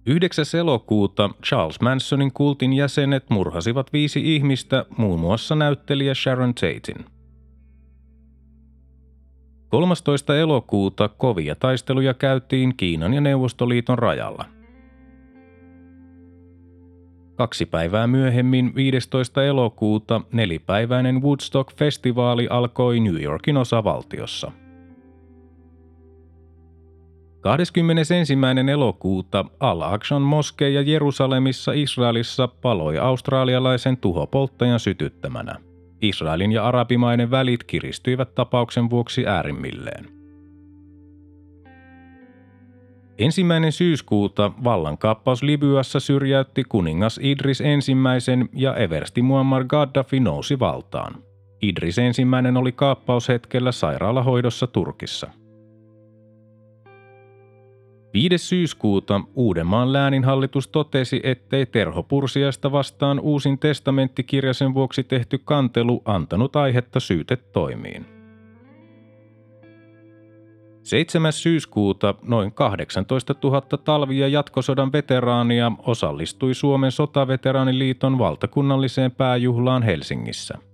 9. 0.06 0.46
elokuuta 0.60 1.30
Charles 1.44 1.82
Mansonin 1.82 2.34
kultin 2.34 2.74
jäsenet 2.74 3.30
murhasivat 3.30 3.94
viisi 3.94 4.36
ihmistä, 4.36 4.86
muun 4.98 5.20
muassa 5.20 5.56
näyttelijä 5.56 6.14
Sharon 6.14 6.54
Tatein– 6.56 7.06
13. 9.70 10.38
elokuuta 10.38 11.10
kovia 11.10 11.56
taisteluja 11.56 12.14
käytiin 12.14 12.78
Kiinan 12.78 13.14
ja 13.14 13.22
Neuvostoliiton 13.22 14.00
rajalla. 14.00 14.46
Kaksi 17.36 17.66
päivää 17.66 18.08
myöhemmin, 18.08 18.76
15. 18.76 19.44
elokuuta, 19.44 20.22
nelipäiväinen 20.32 21.22
Woodstock-festivaali 21.22 22.48
alkoi 22.50 23.00
New 23.00 23.22
Yorkin 23.22 23.58
osavaltiossa. 23.58 24.52
21. 27.42 28.14
elokuuta 28.72 29.46
Al-Aqsan 29.60 30.22
moskeija 30.22 30.82
Jerusalemissa 30.82 31.72
Israelissa 31.74 32.48
paloi 32.48 32.98
australialaisen 32.98 33.98
tuhopolttajan 33.98 34.80
sytyttämänä. 34.80 35.67
Israelin 36.02 36.52
ja 36.52 36.68
arabimaiden 36.68 37.32
välit 37.32 37.64
kiristyivät 37.64 38.36
tapauksen 38.36 38.90
vuoksi 38.90 39.28
äärimmilleen. 39.28 40.06
Ensimmäinen 43.18 43.72
syyskuuta 43.72 44.52
vallankaappaus 44.64 45.44
Libyassa 45.44 46.00
syrjäytti 46.00 46.64
kuningas 46.64 47.20
Idris 47.24 47.62
ensimmäisen 47.62 48.50
ja 48.54 48.76
eversti 48.76 49.22
Muammar 49.22 49.64
Gaddafi 49.64 50.20
nousi 50.20 50.60
valtaan. 50.60 51.16
Idris 51.62 51.98
ensimmäinen 51.98 52.58
oli 52.58 52.72
kaappaushetkellä 52.72 53.72
sairaalahoidossa 53.72 54.68
Turkissa– 54.68 55.32
5. 58.18 58.38
syyskuuta 58.38 59.22
Uudenmaan 59.36 59.94
lääninhallitus 59.94 60.68
totesi, 60.68 61.22
ettei 61.24 61.66
Terho 61.66 62.04
Pursiasta 62.04 62.72
vastaan 62.72 63.20
uusin 63.20 63.60
testamenttikirja 63.60 64.54
sen 64.54 64.74
vuoksi 64.74 65.04
tehty 65.04 65.38
kantelu 65.38 66.02
antanut 66.06 66.56
aihetta 66.56 67.00
syytetoimiin. 67.00 68.06
7. 70.84 71.34
syyskuuta 71.34 72.16
noin 72.22 72.52
18 72.52 73.36
000 73.44 73.62
talvi- 73.62 74.20
ja 74.20 74.28
jatkosodan 74.28 74.92
veteraania 74.92 75.72
osallistui 75.80 76.54
Suomen 76.54 76.92
sotaveteraaniliiton 76.92 78.18
valtakunnalliseen 78.18 79.12
pääjuhlaan 79.12 79.84
Helsingissä– 79.84 80.58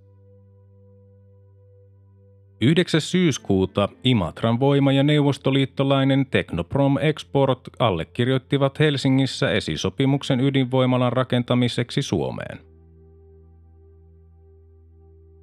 9. 2.60 3.00
syyskuuta 3.00 3.88
Imatran 4.04 4.60
voima- 4.60 4.92
ja 4.92 5.02
neuvostoliittolainen 5.02 6.26
Technoprom 6.30 6.98
Export 6.98 7.60
allekirjoittivat 7.78 8.78
Helsingissä 8.78 9.50
esisopimuksen 9.50 10.40
ydinvoimalan 10.40 11.12
rakentamiseksi 11.12 12.02
Suomeen. 12.02 12.58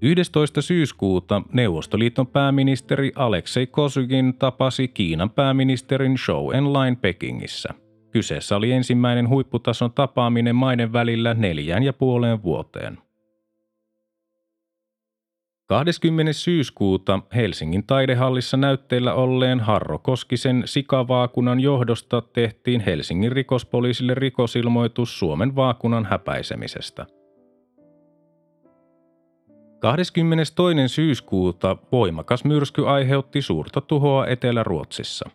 11. 0.01 0.61
syyskuuta 0.61 1.41
Neuvostoliiton 1.53 2.27
pääministeri 2.27 3.11
Aleksei 3.15 3.67
Kosygin 3.67 4.33
tapasi 4.33 4.87
Kiinan 4.87 5.29
pääministerin 5.29 6.17
Zhou 6.17 6.51
Enlain 6.51 6.97
Pekingissä. 6.97 7.69
Kyseessä 8.11 8.55
oli 8.55 8.71
ensimmäinen 8.71 9.29
huipputason 9.29 9.93
tapaaminen 9.93 10.55
maiden 10.55 10.93
välillä 10.93 11.33
neljään 11.33 11.83
ja 11.83 11.93
puoleen 11.93 12.43
vuoteen. 12.43 12.97
20. 15.71 16.33
syyskuuta 16.33 17.19
Helsingin 17.35 17.83
taidehallissa 17.87 18.57
näytteillä 18.57 19.13
olleen 19.13 19.59
Harro 19.59 19.99
Koskisen 19.99 20.63
sikavaakunan 20.65 21.59
johdosta 21.59 22.21
tehtiin 22.21 22.81
Helsingin 22.81 23.31
rikospoliisille 23.31 24.13
rikosilmoitus 24.15 25.19
Suomen 25.19 25.55
vaakunan 25.55 26.05
häpäisemisestä. 26.05 27.05
22. 29.79 30.87
syyskuuta 30.87 31.77
voimakas 31.91 32.45
myrsky 32.45 32.87
aiheutti 32.87 33.41
suurta 33.41 33.81
tuhoa 33.81 34.27
Etelä-Ruotsissa. 34.27 35.29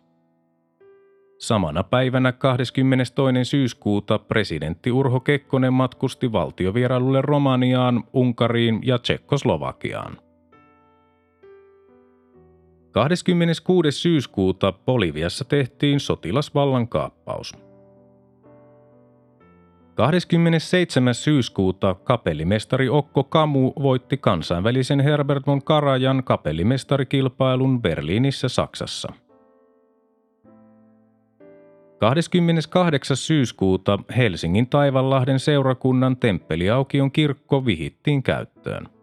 Samana 1.39 1.83
päivänä 1.83 2.31
22. 2.31 3.13
syyskuuta 3.43 4.19
presidentti 4.19 4.91
Urho 4.91 5.19
Kekkonen 5.19 5.73
matkusti 5.73 6.31
valtiovierailulle 6.31 7.21
Romaniaan, 7.21 8.03
Unkariin 8.13 8.79
ja 8.83 8.97
Tsekkoslovakiaan. 8.99 10.26
26. 12.97 13.91
syyskuuta 13.91 14.71
Boliviassa 14.71 15.45
tehtiin 15.45 15.99
sotilasvallankaappaus. 15.99 17.53
27. 19.95 21.13
syyskuuta 21.13 21.93
kapellimestari 21.93 22.89
Okko 22.89 23.23
Kamu 23.23 23.73
voitti 23.81 24.17
kansainvälisen 24.17 24.99
Herbert 24.99 25.47
von 25.47 25.63
Karajan 25.63 26.23
kapellimestarikilpailun 26.23 27.81
Berliinissä 27.81 28.49
Saksassa. 28.49 29.13
28. 31.99 33.17
syyskuuta 33.17 33.99
Helsingin 34.17 34.69
Taivanlahden 34.69 35.39
seurakunnan 35.39 36.17
temppeliaukion 36.17 37.11
kirkko 37.11 37.65
vihittiin 37.65 38.23
käyttöön. 38.23 38.96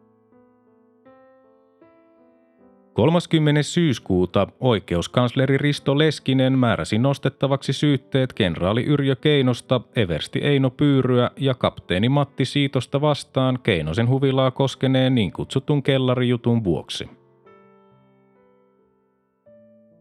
30. 2.95 3.63
syyskuuta 3.63 4.47
oikeuskansleri 4.61 5.59
Risto 5.59 5.99
Leskinen 5.99 6.59
määräsi 6.59 6.99
nostettavaksi 6.99 7.73
syytteet 7.73 8.33
kenraali 8.33 8.85
Yrjö 8.85 9.17
Keinosta, 9.17 9.81
Eversti 9.97 10.39
Eino 10.39 10.71
Pyyryä 10.71 11.31
ja 11.37 11.55
kapteeni 11.55 12.09
Matti 12.09 12.45
Siitosta 12.45 13.01
vastaan 13.01 13.59
Keinosen 13.63 14.09
huvilaa 14.09 14.51
koskeneen 14.51 15.15
niin 15.15 15.33
kutsutun 15.33 15.83
kellarijutun 15.83 16.65
vuoksi. 16.65 17.09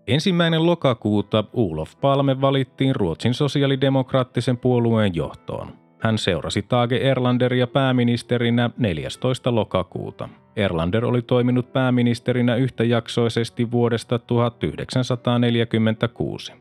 Ensimmäinen 0.07 0.65
lokakuuta 0.65 1.43
Ulof 1.53 1.91
Palme 2.01 2.41
valittiin 2.41 2.95
Ruotsin 2.95 3.33
sosiaalidemokraattisen 3.33 4.57
puolueen 4.57 5.15
johtoon. 5.15 5.82
Hän 6.03 6.17
seurasi 6.17 6.61
Tage 6.61 6.97
Erlanderia 6.97 7.67
pääministerinä 7.67 8.69
14. 8.77 9.55
lokakuuta. 9.55 10.29
Erlander 10.55 11.05
oli 11.05 11.21
toiminut 11.21 11.73
pääministerinä 11.73 12.55
yhtäjaksoisesti 12.55 13.71
vuodesta 13.71 14.19
1946. 14.19 16.53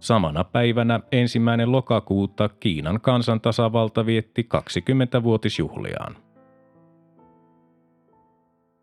Samana 0.00 0.44
päivänä 0.44 1.00
ensimmäinen 1.12 1.72
lokakuuta 1.72 2.48
Kiinan 2.48 3.00
kansantasavalta 3.00 4.06
vietti 4.06 4.48
20-vuotisjuhliaan. 4.54 6.16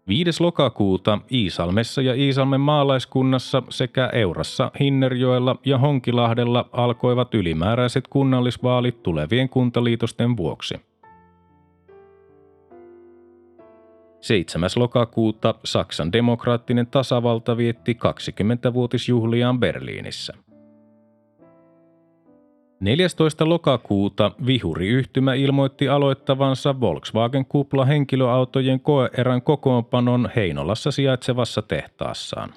5. 0.08 0.44
lokakuuta 0.44 1.20
Iisalmessa 1.32 2.02
ja 2.02 2.14
Iisalmen 2.14 2.62
maalaiskunnassa 2.62 3.64
sekä 3.70 4.10
Eurassa, 4.14 4.72
Hinnerjoella 4.80 5.56
ja 5.66 5.78
Honkilahdella 5.78 6.70
alkoivat 6.72 7.34
ylimääräiset 7.34 8.08
kunnallisvaalit 8.08 9.04
tulevien 9.04 9.50
kuntaliitosten 9.50 10.38
vuoksi– 10.38 10.76
7. 14.22 14.70
lokakuuta 14.76 15.56
Saksan 15.64 16.12
demokraattinen 16.12 16.88
tasavalta 16.88 17.58
vietti 17.58 17.94
20-vuotisjuhliaan 17.94 19.60
Berliinissä. 19.60 20.34
14. 22.82 23.50
lokakuuta 23.50 24.32
Vihuri-yhtymä 24.46 25.34
ilmoitti 25.34 25.90
aloittavansa 25.90 26.80
Volkswagen-kupla 26.80 27.86
henkilöautojen 27.86 28.80
koeerän 28.80 29.42
kokoonpanon 29.42 30.30
Heinolassa 30.36 30.92
sijaitsevassa 30.92 31.62
tehtaassaan. 31.62 32.54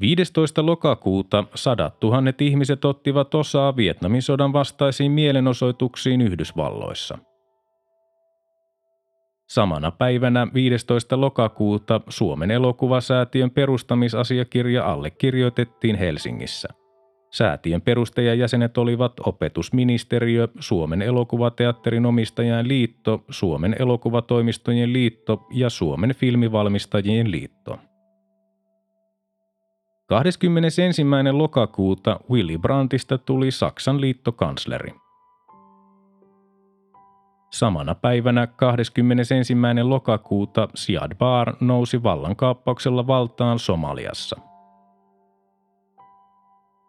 15. 0.00 0.66
lokakuuta 0.66 1.44
sadat 1.54 2.00
tuhannet 2.00 2.40
ihmiset 2.42 2.84
ottivat 2.84 3.34
osaa 3.34 3.76
Vietnamin 3.76 4.22
sodan 4.22 4.52
vastaisiin 4.52 5.12
mielenosoituksiin 5.12 6.20
Yhdysvalloissa– 6.20 7.18
Samana 9.46 9.90
päivänä 9.90 10.46
15. 10.54 11.20
lokakuuta 11.20 12.00
Suomen 12.08 12.50
elokuvasäätiön 12.50 13.50
perustamisasiakirja 13.50 14.84
allekirjoitettiin 14.84 15.96
Helsingissä. 15.96 16.68
Säätiön 17.36 17.82
perustajajäsenet 17.82 18.78
olivat 18.78 19.12
opetusministeriö, 19.26 20.48
Suomen 20.58 21.02
elokuvateatterin 21.02 22.06
omistajan 22.06 22.68
liitto, 22.68 23.24
Suomen 23.30 23.76
elokuvatoimistojen 23.78 24.92
liitto 24.92 25.46
ja 25.50 25.70
Suomen 25.70 26.14
filmivalmistajien 26.14 27.30
liitto. 27.30 27.78
21. 30.06 30.82
lokakuuta 31.32 32.20
Willy 32.30 32.58
Brandtista 32.58 33.18
tuli 33.18 33.50
Saksan 33.50 34.00
liittokansleri. 34.00 34.92
Samana 37.52 37.94
päivänä 37.94 38.46
21. 38.46 39.54
lokakuuta 39.82 40.68
Siad 40.74 41.14
Bar 41.14 41.56
nousi 41.60 42.02
vallankaappauksella 42.02 43.06
valtaan 43.06 43.58
Somaliassa. 43.58 44.55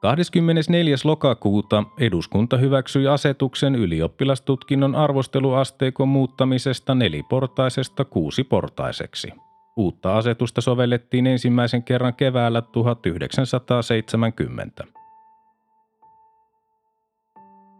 24. 0.07 0.95
lokakuuta 1.03 1.83
eduskunta 1.99 2.57
hyväksyi 2.57 3.07
asetuksen 3.07 3.75
ylioppilastutkinnon 3.75 4.95
arvosteluasteikon 4.95 6.07
muuttamisesta 6.07 6.95
neliportaisesta 6.95 8.05
kuusiportaiseksi. 8.05 9.31
Uutta 9.77 10.17
asetusta 10.17 10.61
sovellettiin 10.61 11.27
ensimmäisen 11.27 11.83
kerran 11.83 12.13
keväällä 12.13 12.61
1970. 12.61 14.83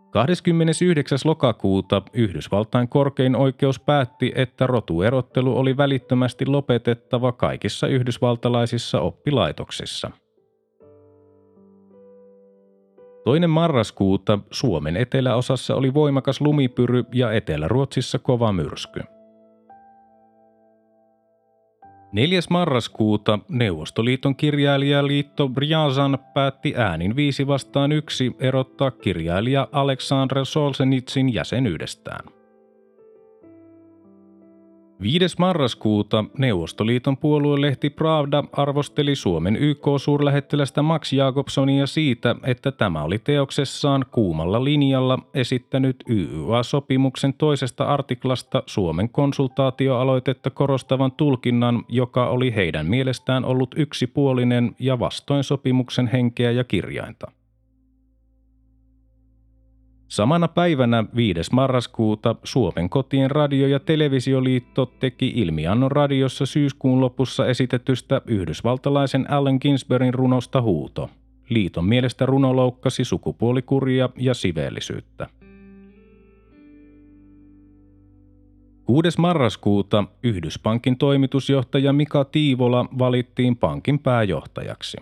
29. 0.10 1.20
lokakuuta 1.26 2.02
Yhdysvaltain 2.14 2.88
korkein 2.88 3.36
oikeus 3.36 3.80
päätti, 3.80 4.32
että 4.36 4.68
rotuerottelu 4.68 5.58
oli 5.58 5.78
välittömästi 5.78 6.46
lopetettava 6.46 7.32
kaikissa 7.32 7.88
yhdysvaltalaisissa 7.88 9.00
oppilaitoksissa. 9.00 10.12
Toinen 13.28 13.50
marraskuuta 13.50 14.40
Suomen 14.52 14.98
eteläosassa 14.98 15.76
oli 15.76 15.94
voimakas 15.94 16.42
lumipyry 16.42 17.04
ja 17.14 17.32
Etelä-Ruotsissa 17.32 18.20
kova 18.20 18.52
myrsky. 18.54 19.00
4. 22.12 22.40
marraskuuta 22.50 23.40
Neuvostoliiton 23.50 24.36
kirjailijaliitto 24.36 25.50
Briazan 25.50 26.20
päätti 26.34 26.74
äänin 26.78 27.16
viisi 27.16 27.48
vastaan 27.48 27.92
yksi 27.92 28.36
erottaa 28.40 28.92
kirjailija 28.92 29.68
Aleksandr 29.72 30.46
Solzhenitsyn 30.46 31.34
jäsenyydestään. 31.34 32.37
5. 35.02 35.36
marraskuuta 35.40 36.26
Neuvostoliiton 36.38 37.18
puoluelehti 37.18 37.90
Pravda 37.90 38.44
arvosteli 38.52 39.16
Suomen 39.16 39.56
YK-suurlähettilästä 39.56 40.82
Max 40.82 41.14
Jakobsonia 41.14 41.88
siitä, 41.88 42.36
että 42.44 42.72
tämä 42.72 43.04
oli 43.04 43.20
teoksessaan 43.20 44.06
kuumalla 44.12 44.64
linjalla 44.64 45.20
esittänyt 45.34 46.04
YYA-sopimuksen 46.10 47.34
toisesta 47.34 47.84
artiklasta 47.84 48.64
Suomen 48.66 49.10
konsultaatioaloitetta 49.10 50.50
korostavan 50.50 51.12
tulkinnan, 51.12 51.86
joka 51.90 52.30
oli 52.30 52.56
heidän 52.56 52.86
mielestään 52.86 53.46
ollut 53.46 53.76
yksipuolinen 53.78 54.76
ja 54.80 55.00
vastoin 55.00 55.44
sopimuksen 55.44 56.08
henkeä 56.08 56.52
ja 56.52 56.64
kirjainta. 56.64 57.32
Samana 60.08 60.48
päivänä 60.48 61.04
5. 61.16 61.54
marraskuuta 61.54 62.36
Suomen 62.44 62.90
kotien 62.90 63.32
radio- 63.32 63.68
ja 63.68 63.80
televisioliitto 63.80 64.86
teki 64.86 65.34
ilmiannon 65.36 65.92
radiossa 65.92 66.46
syyskuun 66.46 67.02
lopussa 67.02 67.48
esitetystä 67.48 68.22
yhdysvaltalaisen 68.26 69.32
Allen 69.32 69.58
Ginsbergin 69.62 70.14
runosta 70.14 70.62
huuto. 70.62 71.10
Liiton 71.50 71.86
mielestä 71.86 72.26
runo 72.26 72.56
loukkasi 72.56 73.04
sukupuolikuria 73.04 74.10
ja 74.18 74.34
siveellisyyttä. 74.34 75.30
6. 78.86 79.10
marraskuuta 79.18 80.04
Yhdyspankin 80.24 80.98
toimitusjohtaja 80.98 81.94
Mika 81.94 82.26
Tiivola 82.26 82.86
valittiin 83.00 83.58
pankin 83.58 84.00
pääjohtajaksi. 84.00 84.98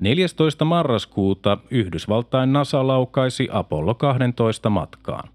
14. 0.00 0.64
marraskuuta 0.64 1.58
Yhdysvaltain 1.70 2.52
NASA 2.52 2.86
laukaisi 2.86 3.48
Apollo 3.52 3.94
12 3.94 4.70
matkaan. 4.70 5.28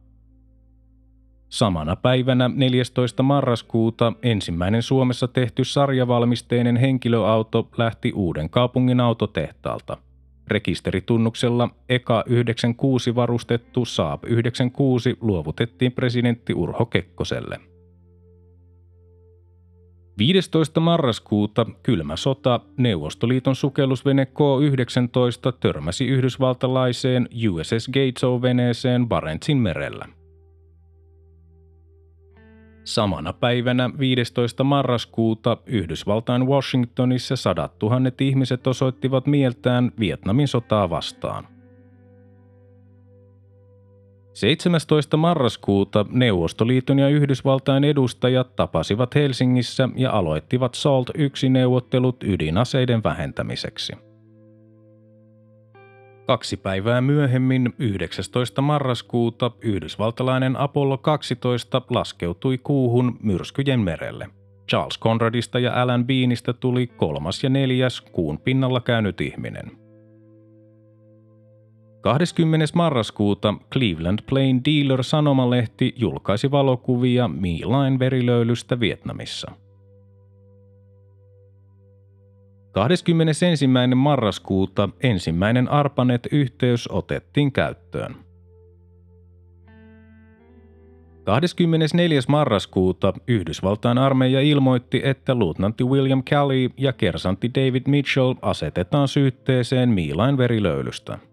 Samana 1.49 1.95
päivänä 1.95 2.49
14. 2.55 3.23
marraskuuta 3.23 4.13
ensimmäinen 4.23 4.81
Suomessa 4.81 5.27
tehty 5.27 5.63
sarjavalmisteinen 5.63 6.77
henkilöauto 6.77 7.69
lähti 7.77 8.11
uuden 8.15 8.49
kaupungin 8.49 8.99
autotehtaalta. 8.99 9.97
Rekisteritunnuksella 10.47 11.69
EKA 11.89 12.23
96 12.27 13.15
varustettu 13.15 13.85
Saab 13.85 14.23
96 14.23 15.17
luovutettiin 15.21 15.91
presidentti 15.91 16.53
Urho 16.53 16.85
Kekkoselle– 16.85 17.59
15. 20.17 20.79
marraskuuta 20.79 21.65
kylmä 21.83 22.15
sota 22.15 22.59
Neuvostoliiton 22.77 23.55
sukellusvene 23.55 24.25
K-19 24.25 25.57
törmäsi 25.59 26.07
yhdysvaltalaiseen 26.07 27.29
USS 27.49 27.89
Gatesau-veneeseen 27.93 29.07
Barentsin 29.07 29.57
merellä. 29.57 30.05
Samana 32.83 33.33
päivänä 33.33 33.89
15. 33.99 34.63
marraskuuta 34.63 35.57
Yhdysvaltain 35.65 36.47
Washingtonissa 36.47 37.35
sadat 37.35 37.79
tuhannet 37.79 38.21
ihmiset 38.21 38.67
osoittivat 38.67 39.27
mieltään 39.27 39.91
Vietnamin 39.99 40.47
sotaa 40.47 40.89
vastaan– 40.89 41.47
17. 44.33 45.17
marraskuuta 45.17 46.05
Neuvostoliiton 46.09 46.99
ja 46.99 47.09
Yhdysvaltain 47.09 47.83
edustajat 47.83 48.55
tapasivat 48.55 49.15
Helsingissä 49.15 49.89
ja 49.95 50.11
aloittivat 50.11 50.73
SALT 50.73 51.09
1 51.15 51.49
neuvottelut 51.49 52.23
ydinaseiden 52.23 53.03
vähentämiseksi. 53.03 53.93
Kaksi 56.27 56.57
päivää 56.57 57.01
myöhemmin, 57.01 57.73
19. 57.79 58.61
marraskuuta, 58.61 59.51
yhdysvaltalainen 59.61 60.55
Apollo 60.57 60.97
12 60.97 61.81
laskeutui 61.89 62.57
kuuhun 62.57 63.17
myrskyjen 63.23 63.79
merelle. 63.79 64.27
Charles 64.69 64.99
Conradista 64.99 65.59
ja 65.59 65.81
Alan 65.81 66.05
Beanista 66.05 66.53
tuli 66.53 66.87
kolmas 66.87 67.43
ja 67.43 67.49
neljäs 67.49 68.01
kuun 68.01 68.39
pinnalla 68.39 68.81
käynyt 68.81 69.21
ihminen– 69.21 69.71
20. 72.01 72.65
marraskuuta 72.73 73.53
Cleveland 73.73 74.19
Plain 74.29 74.61
Dealer 74.65 75.03
sanomalehti 75.03 75.93
julkaisi 75.97 76.51
valokuvia 76.51 77.27
Milain 77.27 77.99
verilöylystä 77.99 78.79
Vietnamissa. 78.79 79.51
21. 82.71 83.67
marraskuuta 83.95 84.89
ensimmäinen 85.03 85.67
ARPANET-yhteys 85.71 86.89
otettiin 86.91 87.51
käyttöön. 87.51 88.15
24. 91.23 92.21
marraskuuta 92.27 93.13
Yhdysvaltain 93.27 93.97
armeija 93.97 94.41
ilmoitti, 94.41 95.01
että 95.03 95.35
luutnantti 95.35 95.83
William 95.83 96.23
Kelly 96.23 96.69
ja 96.77 96.93
kersantti 96.93 97.51
David 97.55 97.83
Mitchell 97.87 98.33
asetetaan 98.41 99.07
syytteeseen 99.07 99.89
Milain 99.89 100.37
verilöylystä. 100.37 101.30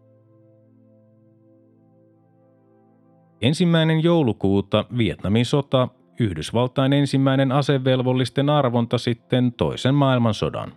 Ensimmäinen 3.43 4.03
joulukuuta 4.03 4.85
Vietnamin 4.99 5.45
sota, 5.45 5.89
Yhdysvaltain 6.21 6.93
ensimmäinen 6.93 7.53
asevelvollisten 7.53 8.51
arvonta 8.51 8.99
sitten 8.99 9.53
toisen 9.53 9.95
maailmansodan. 9.95 10.73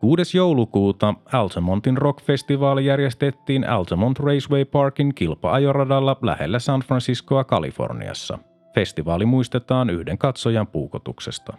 6. 0.00 0.36
joulukuuta 0.36 1.14
Altamontin 1.32 1.98
rockfestivaali 1.98 2.86
järjestettiin 2.86 3.68
Altamont 3.68 4.18
Raceway 4.18 4.64
Parkin 4.64 5.14
kilpa-ajoradalla 5.14 6.16
lähellä 6.22 6.58
San 6.58 6.80
Franciscoa 6.80 7.44
Kaliforniassa. 7.44 8.38
Festivaali 8.74 9.26
muistetaan 9.26 9.90
yhden 9.90 10.18
katsojan 10.18 10.66
puukotuksesta. 10.66 11.52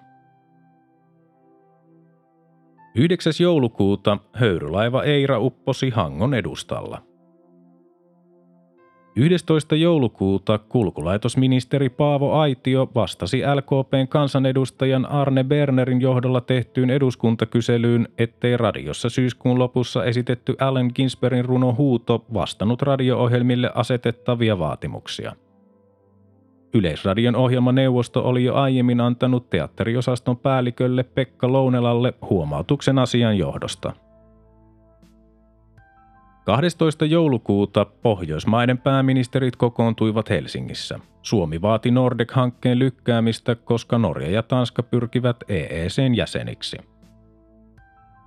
9. 2.96 3.34
joulukuuta 3.40 4.18
höyrylaiva 4.34 5.04
Eira 5.04 5.40
upposi 5.40 5.90
Hangon 5.90 6.34
edustalla– 6.34 7.02
11. 9.16 9.76
joulukuuta 9.76 10.58
kulkulaitosministeri 10.58 11.90
Paavo 11.90 12.34
Aitio 12.34 12.90
vastasi 12.96 13.42
LKPn 13.56 14.08
kansanedustajan 14.10 15.06
Arne 15.06 15.44
Bernerin 15.44 16.02
johdolla 16.02 16.42
tehtyyn 16.42 16.90
eduskuntakyselyyn, 16.90 18.08
ettei 18.18 18.58
radiossa 18.58 19.10
syyskuun 19.10 19.60
lopussa 19.60 20.06
esitetty 20.06 20.56
Allen 20.60 20.92
Ginsbergin 20.96 21.46
runo 21.46 21.76
Huuto 21.78 22.26
vastannut 22.34 22.82
radio-ohjelmille 22.82 23.72
asetettavia 23.76 24.60
vaatimuksia. 24.60 25.36
Yleisradion 26.74 27.36
ohjelmaneuvosto 27.36 28.24
oli 28.24 28.44
jo 28.44 28.56
aiemmin 28.56 29.02
antanut 29.02 29.50
teatteriosaston 29.50 30.38
päällikölle 30.38 31.04
Pekka 31.04 31.52
Lounelalle 31.52 32.14
huomautuksen 32.30 33.00
asian 33.00 33.38
johdosta– 33.38 33.94
12. 36.52 37.06
joulukuuta 37.06 37.86
Pohjoismaiden 37.86 38.78
pääministerit 38.78 39.56
kokoontuivat 39.56 40.30
Helsingissä. 40.30 41.00
Suomi 41.22 41.62
vaati 41.62 41.92
Nordec-hankkeen 41.92 42.80
lykkäämistä, 42.80 43.56
koska 43.56 43.98
Norja 43.98 44.30
ja 44.30 44.44
Tanska 44.44 44.84
pyrkivät 44.84 45.38
EECn 45.48 46.16
jäseniksi. 46.16 46.78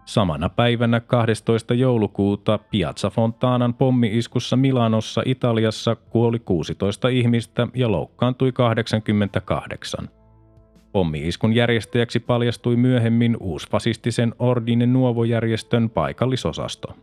Samana 0.05 0.49
päivänä 0.49 1.01
12. 1.01 1.75
joulukuuta 1.75 2.59
Piazza 2.59 3.11
Fontanan 3.11 3.75
pommi-iskussa 3.75 4.57
Milanossa 4.57 5.23
Italiassa 5.25 5.97
kuoli 5.97 6.39
16 6.39 7.09
ihmistä 7.09 7.69
ja 7.75 7.93
loukkaantui 7.93 8.53
88. 8.53 10.09
Pommi-iskun 10.93 11.53
järjestäjäksi 11.53 12.21
paljastui 12.21 12.77
myöhemmin 12.77 13.37
uusfasistisen 13.41 14.35
Ordine 14.39 14.87
Nuovo-järjestön 14.87 15.91
paikallisosasto. 15.91 16.95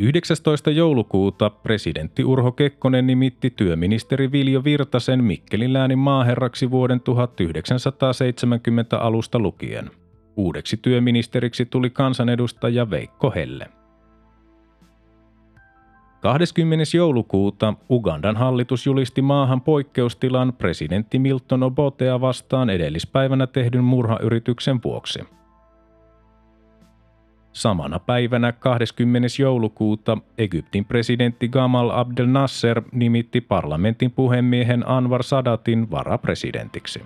19. 0.00 0.70
joulukuuta 0.70 1.50
presidentti 1.50 2.24
Urho 2.24 2.52
Kekkonen 2.52 3.06
nimitti 3.06 3.50
työministeri 3.50 4.32
Viljo 4.32 4.64
Virtasen 4.64 5.24
Mikkelin 5.24 5.72
läänin 5.72 5.98
maaherraksi 5.98 6.70
vuoden 6.70 7.00
1970 7.00 8.98
alusta 8.98 9.38
lukien. 9.38 9.90
Uudeksi 10.36 10.76
työministeriksi 10.76 11.66
tuli 11.66 11.90
kansanedustaja 11.90 12.90
Veikko 12.90 13.30
Helle. 13.30 13.66
20. 16.20 16.84
joulukuuta 16.96 17.74
Ugandan 17.90 18.36
hallitus 18.36 18.86
julisti 18.86 19.22
maahan 19.22 19.60
poikkeustilan 19.60 20.52
presidentti 20.52 21.18
Milton 21.18 21.62
Obotea 21.62 22.20
vastaan 22.20 22.70
edellispäivänä 22.70 23.46
tehdyn 23.46 23.84
murhayrityksen 23.84 24.80
vuoksi– 24.84 25.20
Samana 27.52 27.98
päivänä 27.98 28.52
20. 28.52 29.28
joulukuuta 29.38 30.18
Egyptin 30.38 30.84
presidentti 30.84 31.48
Gamal 31.48 31.90
Abdel 31.90 32.26
Nasser 32.26 32.82
nimitti 32.92 33.40
parlamentin 33.40 34.10
puhemiehen 34.10 34.88
Anwar 34.88 35.22
Sadatin 35.22 35.90
varapresidentiksi. 35.90 37.02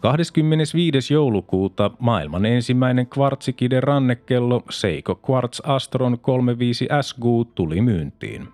25. 0.00 1.14
joulukuuta 1.14 1.90
maailman 1.98 2.46
ensimmäinen 2.46 3.06
kvartsikide 3.06 3.80
rannekello 3.80 4.62
Seiko 4.70 5.20
Quartz 5.30 5.60
Astron 5.64 6.18
35 6.20 6.88
SGU 7.02 7.44
tuli 7.44 7.80
myyntiin. 7.80 8.48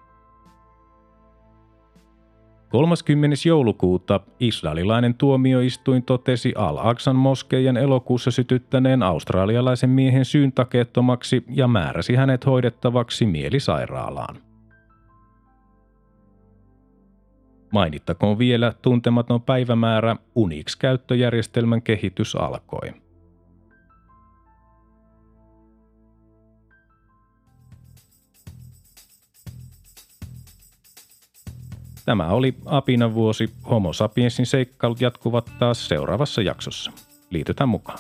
30. 2.69 3.37
joulukuuta 3.47 4.21
israelilainen 4.41 5.15
tuomioistuin 5.15 6.03
totesi 6.03 6.53
Al-Aqsan 6.57 7.17
moskeijan 7.17 7.77
elokuussa 7.77 8.31
sytyttäneen 8.31 9.03
australialaisen 9.03 9.91
miehen 9.91 10.25
syyntakeettomaksi 10.25 11.45
ja 11.49 11.69
määräsi 11.69 12.15
hänet 12.15 12.47
hoidettavaksi 12.47 13.27
mielisairaalaan. 13.27 14.37
Mainittakoon 17.73 18.39
vielä 18.39 18.73
tuntematon 18.83 19.43
päivämäärä 19.43 20.17
Unix-käyttöjärjestelmän 20.35 21.83
kehitys 21.83 22.37
alkoi. 22.37 23.04
Tämä 32.05 32.29
oli 32.29 32.55
Apina 32.67 33.15
vuosi. 33.15 33.51
Homo 33.71 33.93
sapiensin 33.93 34.47
seikkailut 34.47 35.01
jatkuvat 35.01 35.51
taas 35.59 35.89
seuraavassa 35.89 36.43
jaksossa. 36.43 36.93
Liitytään 37.31 37.69
mukaan. 37.69 37.99